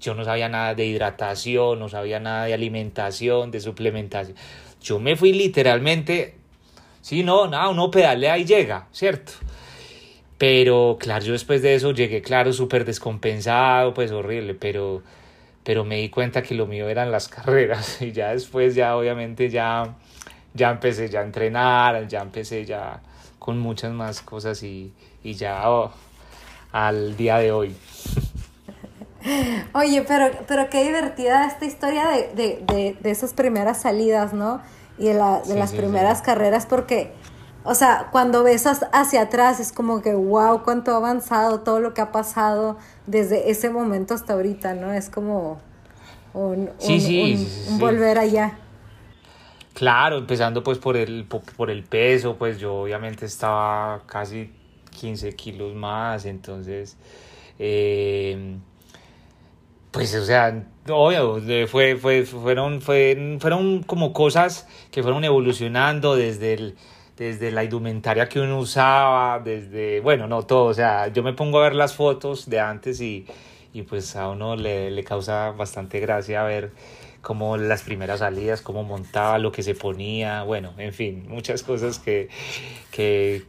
yo 0.00 0.14
no 0.14 0.24
sabía 0.24 0.48
nada 0.48 0.74
de 0.74 0.86
hidratación, 0.86 1.78
no 1.78 1.88
sabía 1.88 2.20
nada 2.20 2.44
de 2.44 2.54
alimentación, 2.54 3.50
de 3.50 3.60
suplementación. 3.60 4.36
Yo 4.80 4.98
me 4.98 5.16
fui 5.16 5.32
literalmente, 5.32 6.34
sí, 7.00 7.22
no, 7.22 7.48
nada, 7.48 7.68
uno 7.68 7.90
pedalea 7.90 8.38
y 8.38 8.44
llega, 8.44 8.86
¿cierto? 8.92 9.32
Pero 10.38 10.96
claro, 11.00 11.24
yo 11.24 11.32
después 11.32 11.62
de 11.62 11.74
eso 11.74 11.92
llegué, 11.92 12.22
claro, 12.22 12.52
súper 12.52 12.84
descompensado, 12.84 13.92
pues 13.92 14.12
horrible, 14.12 14.54
pero 14.54 15.02
pero 15.68 15.84
me 15.84 15.96
di 15.96 16.08
cuenta 16.08 16.40
que 16.40 16.54
lo 16.54 16.66
mío 16.66 16.88
eran 16.88 17.12
las 17.12 17.28
carreras 17.36 18.00
y 18.00 18.12
ya 18.12 18.30
después 18.30 18.74
ya 18.74 18.96
obviamente 18.96 19.50
ya, 19.50 19.96
ya 20.54 20.70
empecé 20.70 21.10
ya 21.10 21.20
a 21.20 21.24
entrenar, 21.24 22.08
ya 22.08 22.22
empecé 22.22 22.64
ya 22.64 23.02
con 23.38 23.58
muchas 23.58 23.92
más 23.92 24.22
cosas 24.22 24.62
y, 24.62 24.94
y 25.22 25.34
ya 25.34 25.68
oh, 25.68 25.92
al 26.72 27.18
día 27.18 27.36
de 27.36 27.52
hoy. 27.52 27.76
Oye, 29.74 30.06
pero, 30.08 30.30
pero 30.46 30.70
qué 30.70 30.84
divertida 30.84 31.46
esta 31.46 31.66
historia 31.66 32.08
de, 32.08 32.32
de, 32.34 32.64
de, 32.66 32.96
de 32.98 33.10
esas 33.10 33.34
primeras 33.34 33.82
salidas, 33.82 34.32
¿no? 34.32 34.62
Y 34.96 35.08
de, 35.08 35.14
la, 35.14 35.42
de 35.42 35.54
las 35.54 35.74
primeras 35.74 36.22
carreras, 36.22 36.64
porque, 36.64 37.12
o 37.68 37.74
sea, 37.74 38.08
cuando 38.10 38.42
ves 38.42 38.66
hacia 38.66 39.20
atrás 39.20 39.60
es 39.60 39.72
como 39.72 40.00
que, 40.00 40.14
wow, 40.14 40.62
cuánto 40.62 40.92
ha 40.92 40.96
avanzado, 40.96 41.60
todo 41.60 41.80
lo 41.80 41.92
que 41.92 42.00
ha 42.00 42.10
pasado 42.12 42.78
desde 43.06 43.50
ese 43.50 43.68
momento 43.68 44.14
hasta 44.14 44.32
ahorita, 44.32 44.72
¿no? 44.72 44.94
Es 44.94 45.10
como 45.10 45.60
un, 46.32 46.70
volver 47.78 48.18
allá. 48.18 48.58
Claro, 49.74 50.16
empezando 50.16 50.62
pues 50.62 50.78
por 50.78 50.96
el, 50.96 51.26
por 51.26 51.70
el 51.70 51.84
peso, 51.84 52.36
pues 52.36 52.58
yo 52.58 52.74
obviamente 52.74 53.26
estaba 53.26 54.02
casi 54.06 54.50
15 54.98 55.36
kilos 55.36 55.74
más, 55.74 56.24
entonces, 56.24 56.96
eh, 57.58 58.56
pues 59.90 60.14
o 60.14 60.24
sea, 60.24 60.64
obvio, 60.88 61.38
fue, 61.68 61.96
fue, 61.96 62.24
fueron, 62.24 62.80
fue, 62.80 63.36
fueron 63.40 63.82
como 63.82 64.14
cosas 64.14 64.66
que 64.90 65.02
fueron 65.02 65.24
evolucionando 65.24 66.16
desde 66.16 66.54
el 66.54 66.76
desde 67.18 67.50
la 67.50 67.64
indumentaria 67.64 68.28
que 68.28 68.38
uno 68.38 68.60
usaba, 68.60 69.40
desde, 69.40 69.98
bueno, 70.00 70.28
no 70.28 70.44
todo, 70.44 70.66
o 70.66 70.74
sea, 70.74 71.08
yo 71.08 71.24
me 71.24 71.32
pongo 71.32 71.58
a 71.58 71.64
ver 71.64 71.74
las 71.74 71.94
fotos 71.94 72.48
de 72.48 72.60
antes 72.60 73.00
y, 73.00 73.26
y 73.72 73.82
pues 73.82 74.14
a 74.14 74.28
uno 74.28 74.54
le, 74.54 74.92
le, 74.92 75.02
causa 75.02 75.50
bastante 75.50 75.98
gracia 75.98 76.44
ver 76.44 76.70
cómo 77.20 77.56
las 77.56 77.82
primeras 77.82 78.20
salidas, 78.20 78.62
cómo 78.62 78.84
montaba, 78.84 79.38
lo 79.38 79.50
que 79.50 79.64
se 79.64 79.74
ponía, 79.74 80.44
bueno, 80.44 80.72
en 80.78 80.92
fin, 80.92 81.24
muchas 81.28 81.64
cosas 81.64 81.98
que, 81.98 82.28
que, 82.92 83.42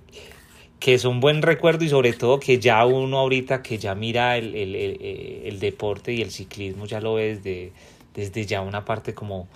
que 0.79 0.97
son 0.97 1.19
buen 1.19 1.43
recuerdo 1.43 1.85
y 1.85 1.89
sobre 1.89 2.13
todo 2.13 2.39
que 2.39 2.59
ya 2.59 2.83
uno 2.85 3.19
ahorita 3.19 3.61
que 3.61 3.77
ya 3.77 3.93
mira 3.93 4.37
el, 4.37 4.55
el, 4.55 4.75
el, 4.75 5.41
el 5.45 5.59
deporte 5.59 6.11
y 6.11 6.23
el 6.23 6.31
ciclismo 6.31 6.87
ya 6.87 6.99
lo 7.01 7.13
ve 7.13 7.35
desde, 7.35 7.71
desde 8.15 8.47
ya 8.47 8.61
una 8.61 8.83
parte 8.83 9.13
como 9.13 9.47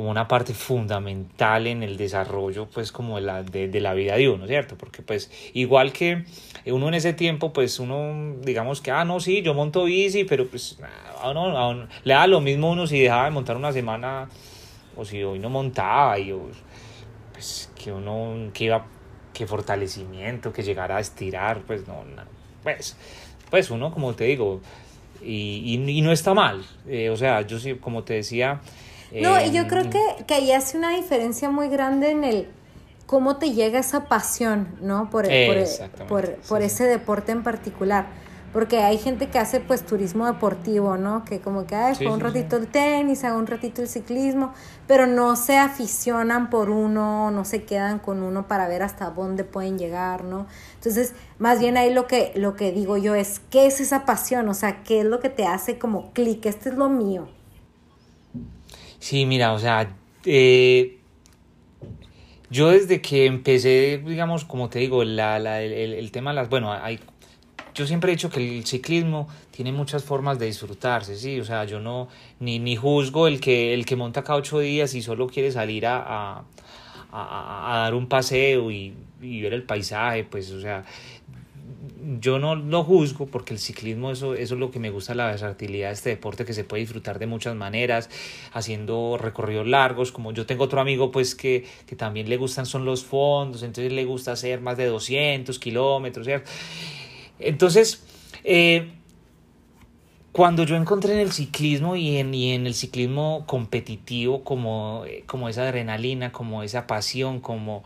como 0.00 0.12
una 0.12 0.28
parte 0.28 0.54
fundamental 0.54 1.66
en 1.66 1.82
el 1.82 1.98
desarrollo 1.98 2.70
pues 2.70 2.90
como 2.90 3.16
de 3.16 3.20
la, 3.20 3.42
de, 3.42 3.80
la 3.80 3.92
vida 3.92 4.16
de 4.16 4.30
uno, 4.30 4.46
¿cierto? 4.46 4.78
Porque 4.78 5.02
pues 5.02 5.30
igual 5.52 5.92
que 5.92 6.24
uno 6.64 6.88
en 6.88 6.94
ese 6.94 7.12
tiempo 7.12 7.52
pues 7.52 7.78
uno 7.78 8.34
digamos 8.40 8.80
que, 8.80 8.90
ah, 8.90 9.04
no, 9.04 9.20
sí, 9.20 9.42
yo 9.42 9.52
monto 9.52 9.84
bici, 9.84 10.24
pero 10.24 10.46
pues 10.46 10.78
a 11.20 11.32
uno, 11.32 11.86
le 12.04 12.14
da 12.14 12.26
lo 12.26 12.40
mismo 12.40 12.70
uno 12.70 12.86
si 12.86 12.98
dejaba 12.98 13.26
de 13.26 13.30
montar 13.32 13.58
una 13.58 13.74
semana 13.74 14.30
o 14.96 15.04
si 15.04 15.22
hoy 15.22 15.38
no 15.38 15.50
montaba 15.50 16.18
y 16.18 16.34
pues 17.34 17.70
que 17.76 17.92
uno, 17.92 18.50
que 18.54 18.64
iba, 18.64 18.86
que 19.34 19.46
fortalecimiento, 19.46 20.50
que 20.50 20.62
llegara 20.62 20.96
a 20.96 21.00
estirar, 21.00 21.60
pues 21.66 21.86
no, 21.86 22.04
pues, 22.62 22.96
pues 23.50 23.70
uno 23.70 23.92
como 23.92 24.14
te 24.14 24.24
digo, 24.24 24.62
y, 25.20 25.74
y, 25.86 26.00
no 26.00 26.10
está 26.10 26.32
mal, 26.32 26.64
eh, 26.88 27.10
o 27.10 27.18
sea, 27.18 27.42
yo 27.42 27.58
sí, 27.58 27.74
como 27.74 28.02
te 28.02 28.14
decía, 28.14 28.62
no, 29.12 29.40
y 29.44 29.50
yo 29.50 29.66
creo 29.66 29.84
em, 29.84 29.90
que, 29.90 30.24
que 30.26 30.34
ahí 30.34 30.52
hace 30.52 30.76
una 30.76 30.90
diferencia 30.90 31.50
muy 31.50 31.68
grande 31.68 32.10
en 32.10 32.24
el 32.24 32.48
cómo 33.10 33.38
te 33.38 33.50
llega 33.50 33.80
esa 33.80 34.04
pasión, 34.04 34.68
¿no? 34.80 35.10
Por, 35.10 35.26
por, 36.06 36.36
por, 36.48 36.62
ese 36.62 36.84
deporte 36.84 37.32
en 37.32 37.42
particular. 37.42 38.06
Porque 38.52 38.78
hay 38.78 38.98
gente 38.98 39.28
que 39.28 39.40
hace 39.40 39.58
pues 39.58 39.84
turismo 39.84 40.26
deportivo, 40.26 40.96
¿no? 40.96 41.24
Que 41.24 41.40
como 41.40 41.66
que, 41.66 41.74
ay, 41.74 42.06
un 42.06 42.20
ratito 42.20 42.56
el 42.56 42.68
tenis, 42.68 43.24
hago 43.24 43.36
un 43.38 43.48
ratito 43.48 43.82
el 43.82 43.88
ciclismo, 43.88 44.52
pero 44.86 45.08
no 45.08 45.34
se 45.34 45.56
aficionan 45.56 46.50
por 46.50 46.70
uno, 46.70 47.32
no 47.32 47.44
se 47.44 47.64
quedan 47.64 47.98
con 47.98 48.22
uno 48.22 48.46
para 48.46 48.68
ver 48.68 48.84
hasta 48.84 49.10
dónde 49.10 49.42
pueden 49.42 49.76
llegar, 49.76 50.22
¿no? 50.22 50.46
Entonces, 50.76 51.12
más 51.38 51.58
bien 51.58 51.76
ahí 51.76 51.92
lo 51.92 52.06
que, 52.06 52.30
lo 52.36 52.54
que 52.54 52.70
digo 52.70 52.96
yo 52.96 53.16
es, 53.16 53.40
¿qué 53.50 53.66
es 53.66 53.80
esa 53.80 54.04
pasión? 54.04 54.48
O 54.48 54.54
sea, 54.54 54.84
¿qué 54.84 55.00
es 55.00 55.04
lo 55.04 55.18
que 55.18 55.30
te 55.30 55.46
hace 55.46 55.80
como 55.80 56.12
clic? 56.12 56.46
Este 56.46 56.68
es 56.68 56.76
lo 56.76 56.88
mío. 56.88 57.26
Sí, 59.00 59.24
mira, 59.24 59.54
o 59.54 59.58
sea, 59.58 59.96
eh, 60.26 60.98
yo 62.50 62.68
desde 62.68 63.00
que 63.00 63.24
empecé, 63.24 64.02
digamos, 64.06 64.44
como 64.44 64.68
te 64.68 64.78
digo, 64.78 65.02
la, 65.04 65.38
la, 65.38 65.62
el, 65.62 65.72
el, 65.94 66.10
tema 66.12 66.34
las, 66.34 66.50
bueno, 66.50 66.70
hay, 66.70 67.00
yo 67.74 67.86
siempre 67.86 68.12
he 68.12 68.16
dicho 68.16 68.28
que 68.28 68.58
el 68.58 68.66
ciclismo 68.66 69.26
tiene 69.52 69.72
muchas 69.72 70.04
formas 70.04 70.38
de 70.38 70.46
disfrutarse, 70.46 71.16
sí, 71.16 71.40
o 71.40 71.44
sea, 71.44 71.64
yo 71.64 71.80
no, 71.80 72.08
ni, 72.40 72.58
ni 72.58 72.76
juzgo 72.76 73.26
el 73.26 73.40
que, 73.40 73.72
el 73.72 73.86
que 73.86 73.96
monta 73.96 74.22
cada 74.22 74.38
ocho 74.38 74.58
días 74.58 74.94
y 74.94 75.00
solo 75.00 75.28
quiere 75.28 75.50
salir 75.50 75.86
a, 75.86 75.96
a, 75.96 76.44
a, 77.10 77.74
a 77.74 77.78
dar 77.78 77.94
un 77.94 78.06
paseo 78.06 78.70
y, 78.70 78.94
y, 79.22 79.40
ver 79.40 79.54
el 79.54 79.62
paisaje, 79.62 80.24
pues, 80.24 80.50
o 80.50 80.60
sea, 80.60 80.84
yo 82.20 82.38
no 82.38 82.54
lo 82.54 82.84
juzgo 82.84 83.26
porque 83.26 83.52
el 83.54 83.58
ciclismo 83.58 84.10
eso, 84.10 84.34
eso 84.34 84.54
es 84.54 84.60
lo 84.60 84.70
que 84.70 84.78
me 84.78 84.90
gusta 84.90 85.14
la 85.14 85.26
versatilidad 85.26 85.88
de 85.88 85.94
este 85.94 86.10
deporte 86.10 86.44
que 86.44 86.52
se 86.52 86.64
puede 86.64 86.82
disfrutar 86.82 87.18
de 87.18 87.26
muchas 87.26 87.54
maneras 87.54 88.10
haciendo 88.52 89.18
recorridos 89.18 89.66
largos 89.66 90.12
como 90.12 90.32
yo 90.32 90.46
tengo 90.46 90.64
otro 90.64 90.80
amigo 90.80 91.10
pues 91.10 91.34
que, 91.34 91.66
que 91.86 91.96
también 91.96 92.28
le 92.28 92.36
gustan 92.36 92.66
son 92.66 92.84
los 92.84 93.04
fondos 93.04 93.62
entonces 93.62 93.92
le 93.92 94.04
gusta 94.04 94.32
hacer 94.32 94.60
más 94.60 94.76
de 94.76 94.86
200 94.86 95.58
kilómetros 95.58 96.26
¿cierto? 96.26 96.50
entonces 97.38 98.04
eh, 98.44 98.92
cuando 100.32 100.64
yo 100.64 100.76
encontré 100.76 101.14
en 101.14 101.20
el 101.20 101.32
ciclismo 101.32 101.96
y 101.96 102.18
en, 102.18 102.32
y 102.34 102.52
en 102.52 102.66
el 102.66 102.74
ciclismo 102.74 103.44
competitivo 103.46 104.44
como, 104.44 105.04
como 105.26 105.48
esa 105.48 105.62
adrenalina 105.62 106.32
como 106.32 106.62
esa 106.62 106.86
pasión 106.86 107.40
como 107.40 107.82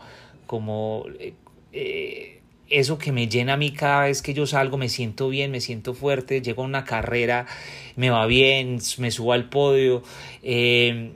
como 0.47 1.05
eh, 1.19 1.33
eh, 1.73 2.41
eso 2.69 2.97
que 2.97 3.11
me 3.11 3.27
llena 3.27 3.53
a 3.53 3.57
mí 3.57 3.71
cada 3.71 4.05
vez 4.05 4.21
que 4.21 4.33
yo 4.33 4.47
salgo, 4.47 4.77
me 4.77 4.89
siento 4.89 5.29
bien, 5.29 5.51
me 5.51 5.61
siento 5.61 5.93
fuerte, 5.93 6.41
llego 6.41 6.63
a 6.63 6.65
una 6.65 6.83
carrera, 6.83 7.45
me 7.95 8.09
va 8.09 8.25
bien, 8.25 8.79
me 8.97 9.11
subo 9.11 9.33
al 9.33 9.49
podio. 9.49 10.03
Eh, 10.43 11.11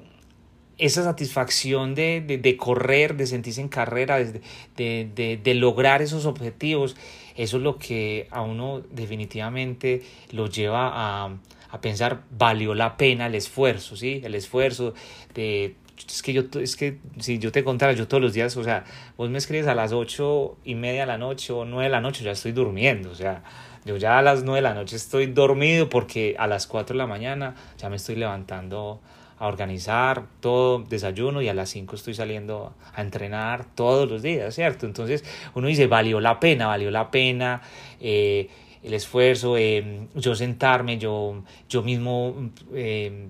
esa 0.78 1.04
satisfacción 1.04 1.94
de, 1.94 2.22
de, 2.22 2.58
correr, 2.58 3.18
de 3.18 3.28
sentirse 3.28 3.60
en 3.60 3.68
carrera, 3.68 4.18
de, 4.18 4.42
de, 4.78 5.40
de, 5.44 5.54
lograr 5.56 6.02
esos 6.02 6.26
objetivos, 6.26 6.96
eso 7.36 7.58
es 7.58 7.64
lo 7.64 7.78
que 7.78 8.28
a 8.32 8.42
uno 8.42 8.82
definitivamente 8.90 10.04
lo 10.32 10.48
lleva 10.48 10.90
a, 10.94 11.38
a 11.70 11.82
pensar, 11.82 12.24
valió 12.32 12.74
la 12.74 12.96
pena 12.96 13.28
el 13.28 13.36
esfuerzo, 13.36 13.98
¿sí? 13.98 14.22
El 14.24 14.36
esfuerzo 14.36 14.94
de 15.34 15.76
es 16.08 16.22
que 16.22 16.34
yo, 16.34 16.44
es 16.60 16.76
que 16.76 16.98
si 17.20 17.40
yo 17.40 17.52
te 17.52 17.64
contara, 17.64 17.94
yo 17.94 18.08
todos 18.08 18.22
los 18.22 18.34
días, 18.34 18.56
o 18.58 18.64
sea, 18.64 18.84
vos 19.18 19.30
me 19.30 19.38
escribes 19.38 19.68
a 19.68 19.76
las 19.76 19.92
ocho 19.92 20.58
y 20.64 20.76
media 20.76 21.02
de 21.02 21.08
la 21.08 21.18
noche 21.18 21.54
o 21.54 21.66
nueve 21.66 21.86
de 21.86 21.90
la 21.90 22.02
noche, 22.02 22.24
ya 22.24 22.32
estoy 22.32 22.52
durmiendo, 22.52 23.12
o 23.12 23.16
sea, 23.16 23.44
yo 23.86 23.98
ya 23.98 24.18
a 24.18 24.22
las 24.22 24.44
nueve 24.44 24.58
de 24.58 24.62
la 24.70 24.74
noche 24.74 24.96
estoy 24.96 25.28
dormido 25.28 25.90
porque 25.90 26.36
a 26.38 26.48
las 26.48 26.68
cuatro 26.68 26.94
de 26.94 27.00
la 27.00 27.08
mañana 27.08 27.56
ya 27.78 27.90
me 27.90 27.96
estoy 27.96 28.16
levantando 28.16 29.00
a 29.40 29.48
organizar 29.48 30.26
todo, 30.42 30.80
desayuno 30.80 31.42
y 31.42 31.48
a 31.48 31.54
las 31.54 31.70
cinco 31.70 31.96
estoy 31.96 32.14
saliendo 32.14 32.74
a 32.94 33.02
entrenar 33.02 33.66
todos 33.74 34.10
los 34.10 34.22
días, 34.22 34.54
¿cierto? 34.54 34.86
Entonces 34.86 35.24
uno 35.56 35.68
dice, 35.68 35.88
valió 35.88 36.20
la 36.20 36.40
pena, 36.40 36.68
valió 36.68 36.92
la 36.92 37.10
pena. 37.10 37.62
Eh, 38.02 38.50
el 38.84 38.94
esfuerzo, 38.94 39.58
eh, 39.58 40.08
yo 40.16 40.36
sentarme, 40.36 40.98
yo, 40.98 41.44
yo 41.68 41.84
mismo 41.84 42.52
eh, 42.74 43.28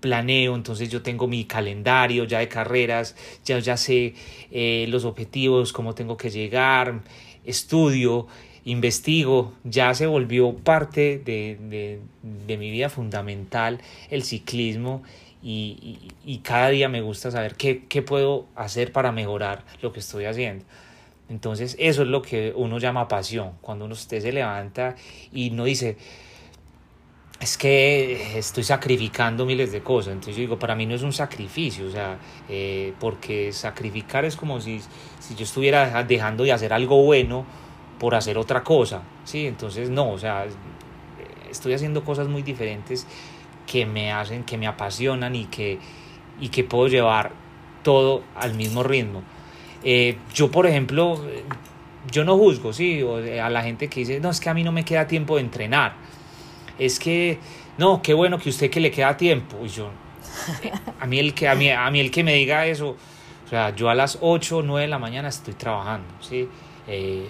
planeo, 0.00 0.54
entonces 0.54 0.88
yo 0.88 1.02
tengo 1.02 1.26
mi 1.26 1.44
calendario 1.44 2.24
ya 2.24 2.38
de 2.38 2.48
carreras, 2.48 3.16
ya, 3.44 3.58
ya 3.58 3.76
sé 3.76 4.14
eh, 4.50 4.86
los 4.88 5.04
objetivos, 5.04 5.72
cómo 5.72 5.94
tengo 5.94 6.16
que 6.16 6.30
llegar, 6.30 7.00
estudio, 7.44 8.26
investigo, 8.64 9.54
ya 9.64 9.94
se 9.94 10.06
volvió 10.06 10.54
parte 10.54 11.18
de, 11.18 11.58
de, 11.60 12.00
de 12.46 12.56
mi 12.56 12.70
vida 12.70 12.88
fundamental 12.90 13.80
el 14.10 14.22
ciclismo 14.22 15.02
y, 15.42 16.10
y, 16.24 16.32
y, 16.32 16.38
cada 16.38 16.68
día 16.68 16.88
me 16.88 17.00
gusta 17.00 17.30
saber 17.30 17.54
qué, 17.54 17.84
qué 17.88 18.02
puedo 18.02 18.46
hacer 18.56 18.92
para 18.92 19.12
mejorar 19.12 19.64
lo 19.82 19.92
que 19.92 20.00
estoy 20.00 20.24
haciendo. 20.24 20.64
Entonces 21.28 21.76
eso 21.78 22.02
es 22.02 22.08
lo 22.08 22.22
que 22.22 22.52
uno 22.56 22.78
llama 22.78 23.06
pasión, 23.06 23.52
cuando 23.60 23.84
uno 23.84 23.94
usted 23.94 24.20
se 24.20 24.32
levanta 24.32 24.96
y 25.32 25.50
no 25.50 25.64
dice, 25.64 25.96
es 27.40 27.56
que 27.56 28.36
estoy 28.36 28.64
sacrificando 28.64 29.46
miles 29.46 29.70
de 29.70 29.80
cosas. 29.80 30.12
Entonces 30.12 30.36
yo 30.36 30.40
digo, 30.40 30.58
para 30.58 30.74
mí 30.74 30.86
no 30.86 30.94
es 30.94 31.02
un 31.02 31.12
sacrificio, 31.12 31.86
o 31.86 31.90
sea, 31.90 32.18
eh, 32.48 32.92
porque 32.98 33.52
sacrificar 33.52 34.24
es 34.24 34.36
como 34.36 34.60
si, 34.60 34.80
si 35.20 35.34
yo 35.36 35.44
estuviera 35.44 36.02
dejando 36.02 36.44
de 36.44 36.52
hacer 36.52 36.72
algo 36.72 37.02
bueno 37.04 37.44
por 37.98 38.14
hacer 38.14 38.38
otra 38.38 38.64
cosa, 38.64 39.02
¿sí? 39.24 39.46
Entonces 39.46 39.88
no, 39.88 40.10
o 40.10 40.18
sea, 40.18 40.46
estoy 41.50 41.74
haciendo 41.74 42.04
cosas 42.04 42.28
muy 42.28 42.42
diferentes 42.42 43.06
que 43.66 43.86
me 43.86 44.12
hacen, 44.12 44.44
que 44.44 44.58
me 44.58 44.66
apasionan 44.66 45.34
y 45.36 45.44
que, 45.44 45.78
y 46.40 46.48
que 46.48 46.64
puedo 46.64 46.88
llevar 46.88 47.32
todo 47.84 48.24
al 48.34 48.54
mismo 48.54 48.82
ritmo. 48.82 49.22
Eh, 49.84 50.16
yo, 50.34 50.50
por 50.50 50.66
ejemplo, 50.66 51.20
yo 52.10 52.24
no 52.24 52.36
juzgo, 52.36 52.72
¿sí? 52.72 53.00
A 53.40 53.48
la 53.48 53.62
gente 53.62 53.88
que 53.88 54.00
dice, 54.00 54.18
no, 54.18 54.30
es 54.30 54.40
que 54.40 54.48
a 54.48 54.54
mí 54.54 54.64
no 54.64 54.72
me 54.72 54.84
queda 54.84 55.06
tiempo 55.06 55.36
de 55.36 55.42
entrenar 55.42 56.17
es 56.78 56.98
que, 56.98 57.38
no, 57.76 58.02
qué 58.02 58.14
bueno 58.14 58.38
que 58.38 58.48
usted 58.48 58.70
que 58.70 58.80
le 58.80 58.90
queda 58.90 59.16
tiempo. 59.16 59.58
Y 59.64 59.68
yo, 59.68 59.90
a 61.00 61.06
mí 61.06 61.18
el 61.18 61.34
que, 61.34 61.48
a 61.48 61.54
mí, 61.54 61.70
a 61.70 61.90
mí 61.90 62.00
el 62.00 62.10
que 62.10 62.24
me 62.24 62.34
diga 62.34 62.66
eso, 62.66 62.96
o 63.44 63.48
sea, 63.48 63.74
yo 63.74 63.88
a 63.88 63.94
las 63.94 64.18
8 64.20 64.58
o 64.58 64.62
9 64.62 64.82
de 64.82 64.88
la 64.88 64.98
mañana 64.98 65.28
estoy 65.28 65.54
trabajando, 65.54 66.08
¿sí? 66.20 66.48
Eh, 66.86 67.26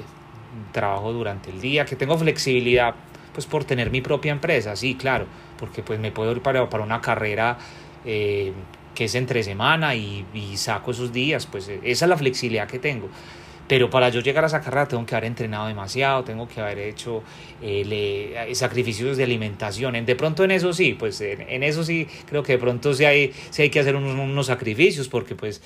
trabajo 0.73 1.13
durante 1.13 1.51
el 1.51 1.61
día, 1.61 1.85
que 1.85 1.97
tengo 1.97 2.19
flexibilidad, 2.19 2.95
pues 3.33 3.47
por 3.47 3.65
tener 3.65 3.91
mi 3.91 4.01
propia 4.01 4.33
empresa, 4.33 4.75
sí, 4.77 4.95
claro, 4.95 5.27
porque 5.59 5.83
pues 5.83 6.01
me 6.01 6.11
puedo 6.11 6.33
ir 6.33 6.43
para, 6.43 6.69
para 6.69 6.83
una 6.83 7.01
carrera 7.01 7.59
eh, 8.05 8.53
que 8.95 9.05
es 9.05 9.15
entre 9.15 9.43
semana 9.43 9.95
y, 9.95 10.27
y 10.35 10.57
saco 10.57 10.91
esos 10.91 11.13
días, 11.13 11.47
pues 11.47 11.69
esa 11.69 12.05
es 12.05 12.09
la 12.09 12.17
flexibilidad 12.17 12.67
que 12.67 12.79
tengo. 12.79 13.09
Pero 13.69 13.91
para 13.91 14.09
yo 14.09 14.21
llegar 14.21 14.45
a 14.45 14.47
esa 14.47 14.61
carrera 14.61 14.89
tengo 14.89 15.05
que 15.05 15.15
haber 15.15 15.27
entrenado 15.27 15.69
demasiado, 15.69 16.25
tengo 16.25 16.49
que 16.49 16.61
haber 16.61 16.79
hecho 16.79 17.23
eh, 17.63 17.85
le, 17.85 18.55
sacrificios 18.55 19.17
de 19.17 19.25
alimentación. 19.25 20.05
De 20.05 20.17
pronto 20.17 20.43
en 20.43 20.53
eso 20.53 20.73
sí, 20.73 20.95
pues 20.95 21.21
en, 21.21 21.63
eso 21.63 21.85
sí 21.85 22.09
creo 22.27 22.43
que 22.43 22.53
de 22.53 22.59
pronto 22.59 22.95
sí 22.95 23.05
hay, 23.05 23.33
sí 23.51 23.63
hay 23.63 23.71
que 23.71 23.81
hacer 23.81 23.95
unos, 23.95 24.15
unos 24.15 24.47
sacrificios 24.47 25.09
porque 25.09 25.35
pues 25.35 25.61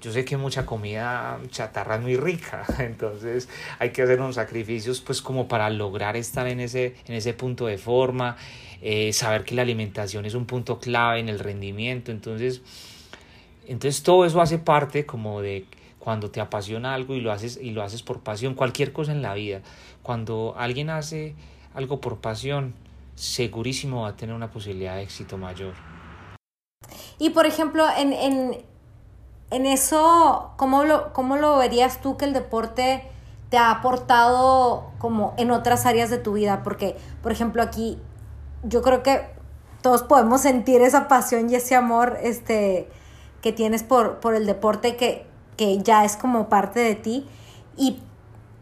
yo 0.00 0.12
sé 0.12 0.24
que 0.24 0.36
mucha 0.36 0.66
comida 0.66 1.38
chatarra 1.50 1.96
es 1.96 2.02
muy 2.02 2.16
rica, 2.16 2.64
entonces 2.78 3.48
hay 3.78 3.90
que 3.90 4.02
hacer 4.02 4.20
unos 4.20 4.34
sacrificios 4.34 5.00
pues 5.00 5.22
como 5.22 5.48
para 5.48 5.70
lograr 5.70 6.16
estar 6.16 6.46
en 6.46 6.60
ese, 6.60 6.94
en 7.06 7.14
ese 7.14 7.32
punto 7.32 7.66
de 7.66 7.78
forma, 7.78 8.36
eh, 8.82 9.12
saber 9.12 9.44
que 9.44 9.54
la 9.54 9.62
alimentación 9.62 10.26
es 10.26 10.34
un 10.34 10.44
punto 10.44 10.78
clave 10.78 11.20
en 11.20 11.28
el 11.28 11.38
rendimiento, 11.38 12.12
entonces, 12.12 12.60
entonces 13.66 14.02
todo 14.02 14.26
eso 14.26 14.40
hace 14.40 14.58
parte 14.58 15.06
como 15.06 15.40
de 15.40 15.64
cuando 16.06 16.30
te 16.30 16.40
apasiona 16.40 16.94
algo 16.94 17.14
y 17.14 17.20
lo 17.20 17.32
haces 17.32 17.58
y 17.60 17.72
lo 17.72 17.82
haces 17.82 18.04
por 18.04 18.20
pasión, 18.20 18.54
cualquier 18.54 18.92
cosa 18.92 19.10
en 19.10 19.22
la 19.22 19.34
vida. 19.34 19.62
Cuando 20.04 20.54
alguien 20.56 20.88
hace 20.88 21.34
algo 21.74 22.00
por 22.00 22.18
pasión, 22.18 22.74
segurísimo 23.16 24.02
va 24.02 24.10
a 24.10 24.16
tener 24.16 24.32
una 24.32 24.52
posibilidad 24.52 24.94
de 24.94 25.02
éxito 25.02 25.36
mayor. 25.36 25.74
Y 27.18 27.30
por 27.30 27.44
ejemplo, 27.44 27.84
en, 27.98 28.12
en, 28.12 28.56
en 29.50 29.66
eso, 29.66 30.52
¿cómo 30.56 30.84
lo, 30.84 31.12
¿cómo 31.12 31.38
lo 31.38 31.58
verías 31.58 32.00
tú 32.00 32.16
que 32.16 32.24
el 32.24 32.34
deporte 32.34 33.02
te 33.50 33.58
ha 33.58 33.72
aportado 33.72 34.92
como 34.98 35.34
en 35.38 35.50
otras 35.50 35.86
áreas 35.86 36.08
de 36.08 36.18
tu 36.18 36.34
vida? 36.34 36.62
Porque, 36.62 36.96
por 37.20 37.32
ejemplo, 37.32 37.62
aquí 37.62 37.98
yo 38.62 38.80
creo 38.80 39.02
que 39.02 39.22
todos 39.82 40.04
podemos 40.04 40.42
sentir 40.42 40.82
esa 40.82 41.08
pasión 41.08 41.50
y 41.50 41.56
ese 41.56 41.74
amor 41.74 42.16
este, 42.22 42.88
que 43.42 43.52
tienes 43.52 43.82
por, 43.82 44.20
por 44.20 44.36
el 44.36 44.46
deporte 44.46 44.94
que, 44.94 45.26
que 45.56 45.78
ya 45.82 46.04
es 46.04 46.16
como 46.16 46.48
parte 46.48 46.80
de 46.80 46.94
ti 46.94 47.26
y, 47.76 47.98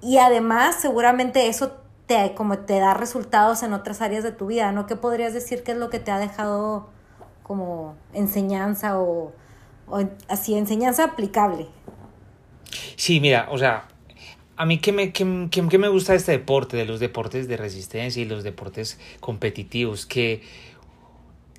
y 0.02 0.18
además 0.18 0.76
seguramente 0.80 1.48
eso 1.48 1.72
te, 2.06 2.34
como 2.34 2.58
te 2.58 2.78
da 2.78 2.94
resultados 2.94 3.62
en 3.62 3.72
otras 3.72 4.00
áreas 4.00 4.24
de 4.24 4.32
tu 4.32 4.46
vida, 4.46 4.72
¿no? 4.72 4.86
¿Qué 4.86 4.96
podrías 4.96 5.32
decir 5.32 5.62
que 5.62 5.72
es 5.72 5.78
lo 5.78 5.90
que 5.90 5.98
te 5.98 6.10
ha 6.10 6.18
dejado 6.18 6.88
como 7.42 7.96
enseñanza 8.12 8.98
o, 8.98 9.32
o 9.86 10.08
así, 10.28 10.54
enseñanza 10.54 11.04
aplicable? 11.04 11.66
Sí, 12.96 13.20
mira, 13.20 13.48
o 13.50 13.58
sea, 13.58 13.88
a 14.56 14.66
mí 14.66 14.78
que 14.78 14.92
me, 14.92 15.12
que, 15.12 15.48
que, 15.50 15.68
que 15.68 15.78
me 15.78 15.88
gusta 15.88 16.14
este 16.14 16.32
deporte, 16.32 16.76
de 16.76 16.84
los 16.84 17.00
deportes 17.00 17.48
de 17.48 17.56
resistencia 17.56 18.22
y 18.22 18.24
los 18.24 18.44
deportes 18.44 18.98
competitivos, 19.20 20.06
que 20.06 20.42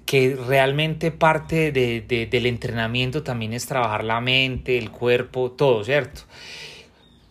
que 0.06 0.36
realmente 0.36 1.12
parte 1.12 1.72
de, 1.72 2.02
de, 2.02 2.28
del 2.28 2.46
entrenamiento 2.46 3.24
también 3.24 3.54
es 3.54 3.66
trabajar 3.66 4.04
la 4.04 4.22
mente, 4.22 4.78
el 4.78 4.92
cuerpo, 4.92 5.52
todo, 5.52 5.84
¿cierto? 5.84 6.22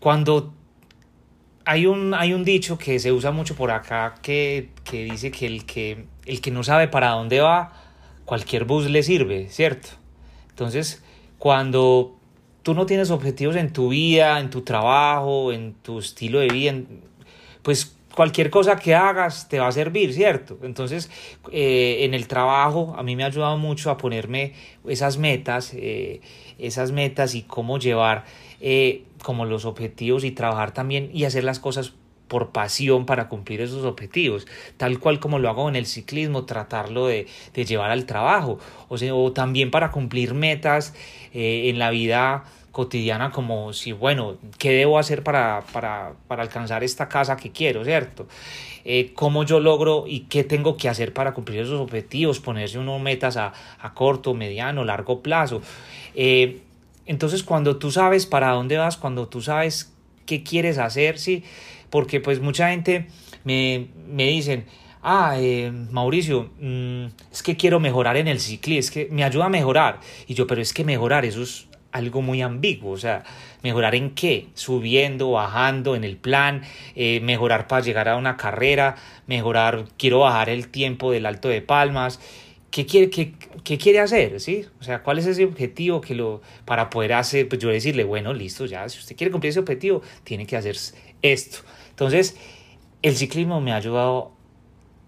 Cuando 0.00 0.52
hay 1.64 1.86
un, 1.86 2.14
hay 2.14 2.32
un 2.32 2.44
dicho 2.44 2.76
que 2.76 2.98
se 2.98 3.12
usa 3.12 3.30
mucho 3.30 3.54
por 3.54 3.70
acá 3.70 4.16
que, 4.22 4.70
que 4.84 5.04
dice 5.04 5.30
que 5.30 5.46
el, 5.46 5.64
que 5.64 6.06
el 6.26 6.40
que 6.40 6.50
no 6.50 6.62
sabe 6.64 6.88
para 6.88 7.10
dónde 7.10 7.40
va, 7.40 7.72
cualquier 8.24 8.64
bus 8.64 8.90
le 8.90 9.02
sirve, 9.02 9.48
¿cierto? 9.50 9.88
Entonces, 10.50 11.02
cuando 11.38 12.16
tú 12.62 12.74
no 12.74 12.86
tienes 12.86 13.10
objetivos 13.10 13.56
en 13.56 13.72
tu 13.72 13.90
vida, 13.90 14.40
en 14.40 14.50
tu 14.50 14.62
trabajo, 14.62 15.52
en 15.52 15.74
tu 15.74 16.00
estilo 16.00 16.40
de 16.40 16.48
vida, 16.48 16.74
pues 17.62 17.96
cualquier 18.14 18.50
cosa 18.50 18.76
que 18.76 18.94
hagas 18.94 19.48
te 19.48 19.58
va 19.58 19.68
a 19.68 19.72
servir, 19.72 20.12
¿cierto? 20.12 20.58
Entonces, 20.62 21.10
eh, 21.50 21.98
en 22.00 22.14
el 22.14 22.28
trabajo 22.28 22.94
a 22.96 23.02
mí 23.02 23.16
me 23.16 23.24
ha 23.24 23.26
ayudado 23.26 23.58
mucho 23.58 23.90
a 23.90 23.96
ponerme 23.96 24.52
esas 24.86 25.18
metas, 25.18 25.72
eh, 25.74 26.20
esas 26.58 26.92
metas 26.92 27.34
y 27.34 27.42
cómo 27.42 27.78
llevar 27.78 28.24
eh, 28.60 29.02
como 29.22 29.44
los 29.44 29.64
objetivos 29.64 30.24
y 30.24 30.30
trabajar 30.30 30.72
también 30.72 31.10
y 31.12 31.24
hacer 31.24 31.44
las 31.44 31.58
cosas 31.58 31.92
por 32.28 32.52
pasión 32.52 33.04
para 33.04 33.28
cumplir 33.28 33.60
esos 33.60 33.84
objetivos, 33.84 34.46
tal 34.76 34.98
cual 34.98 35.20
como 35.20 35.38
lo 35.38 35.50
hago 35.50 35.68
en 35.68 35.76
el 35.76 35.86
ciclismo, 35.86 36.46
tratarlo 36.46 37.06
de, 37.06 37.26
de 37.52 37.64
llevar 37.64 37.90
al 37.90 38.06
trabajo, 38.06 38.58
o, 38.88 38.96
sea, 38.96 39.14
o 39.14 39.32
también 39.32 39.70
para 39.70 39.90
cumplir 39.90 40.32
metas 40.32 40.94
en 41.32 41.78
la 41.78 41.90
vida 41.90 42.44
cotidiana 42.74 43.30
como 43.30 43.72
si, 43.72 43.92
bueno, 43.92 44.36
¿qué 44.58 44.72
debo 44.72 44.98
hacer 44.98 45.22
para, 45.22 45.62
para, 45.72 46.14
para 46.26 46.42
alcanzar 46.42 46.82
esta 46.82 47.08
casa 47.08 47.36
que 47.36 47.52
quiero, 47.52 47.84
¿cierto? 47.84 48.26
Eh, 48.84 49.12
¿Cómo 49.14 49.44
yo 49.44 49.60
logro 49.60 50.06
y 50.08 50.22
qué 50.22 50.42
tengo 50.42 50.76
que 50.76 50.88
hacer 50.88 51.14
para 51.14 51.32
cumplir 51.34 51.60
esos 51.60 51.80
objetivos? 51.80 52.40
Ponerse 52.40 52.80
unos 52.80 53.00
metas 53.00 53.36
a, 53.36 53.52
a 53.80 53.94
corto, 53.94 54.34
mediano, 54.34 54.84
largo 54.84 55.22
plazo. 55.22 55.62
Eh, 56.16 56.62
entonces, 57.06 57.44
cuando 57.44 57.76
tú 57.76 57.92
sabes 57.92 58.26
para 58.26 58.50
dónde 58.50 58.76
vas, 58.76 58.96
cuando 58.96 59.28
tú 59.28 59.40
sabes 59.40 59.92
qué 60.26 60.42
quieres 60.42 60.78
hacer, 60.78 61.20
sí, 61.20 61.44
porque 61.90 62.18
pues 62.18 62.40
mucha 62.40 62.70
gente 62.70 63.06
me, 63.44 63.86
me 64.08 64.26
dicen, 64.26 64.66
ah, 65.00 65.36
eh, 65.38 65.70
Mauricio, 65.92 66.50
mm, 66.58 67.04
es 67.30 67.44
que 67.44 67.56
quiero 67.56 67.78
mejorar 67.78 68.16
en 68.16 68.26
el 68.26 68.40
ciclismo, 68.40 68.80
es 68.80 68.90
que 68.90 69.08
me 69.12 69.22
ayuda 69.22 69.44
a 69.44 69.48
mejorar. 69.48 70.00
Y 70.26 70.34
yo, 70.34 70.48
pero 70.48 70.60
es 70.60 70.74
que 70.74 70.82
mejorar, 70.82 71.24
eso 71.24 71.40
es 71.40 71.68
algo 71.94 72.22
muy 72.22 72.42
ambiguo, 72.42 72.90
o 72.90 72.98
sea, 72.98 73.22
mejorar 73.62 73.94
en 73.94 74.10
qué, 74.10 74.48
subiendo, 74.54 75.30
bajando 75.30 75.94
en 75.94 76.02
el 76.02 76.16
plan, 76.16 76.62
eh, 76.96 77.20
mejorar 77.20 77.68
para 77.68 77.82
llegar 77.82 78.08
a 78.08 78.16
una 78.16 78.36
carrera, 78.36 78.96
mejorar, 79.28 79.84
quiero 79.96 80.18
bajar 80.18 80.50
el 80.50 80.68
tiempo 80.68 81.12
del 81.12 81.24
alto 81.24 81.48
de 81.48 81.62
palmas, 81.62 82.18
¿qué 82.72 82.84
quiere, 82.84 83.10
qué, 83.10 83.78
quiere 83.78 84.00
hacer? 84.00 84.40
¿sí? 84.40 84.66
O 84.80 84.82
sea, 84.82 85.04
¿cuál 85.04 85.20
es 85.20 85.26
ese 85.26 85.44
objetivo 85.44 86.00
que 86.00 86.16
lo, 86.16 86.42
para 86.64 86.90
poder 86.90 87.12
hacer, 87.12 87.48
pues 87.48 87.62
yo 87.62 87.68
decirle, 87.68 88.02
bueno, 88.02 88.34
listo, 88.34 88.66
ya, 88.66 88.88
si 88.88 88.98
usted 88.98 89.16
quiere 89.16 89.30
cumplir 89.30 89.50
ese 89.50 89.60
objetivo, 89.60 90.02
tiene 90.24 90.46
que 90.46 90.56
hacer 90.56 90.76
esto. 91.22 91.58
Entonces, 91.90 92.36
el 93.02 93.14
ciclismo 93.14 93.60
me 93.60 93.70
ha 93.70 93.76
ayudado 93.76 94.32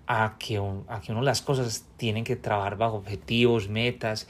a 0.06 0.36
que, 0.38 0.62
a 0.86 1.00
que 1.00 1.10
uno 1.10 1.22
las 1.22 1.42
cosas 1.42 1.84
tienen 1.96 2.22
que 2.22 2.36
trabajar 2.36 2.76
bajo 2.76 2.98
objetivos, 2.98 3.68
metas 3.68 4.28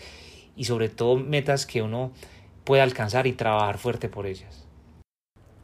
y 0.57 0.65
sobre 0.65 0.89
todo 0.89 1.17
metas 1.17 1.67
que 1.67 1.83
uno 1.83 2.13
puede 2.67 2.83
alcanzar 2.83 3.27
y 3.27 3.33
trabajar 3.33 3.79
fuerte 3.79 4.11
por 4.11 4.27
ellas. 4.27 4.67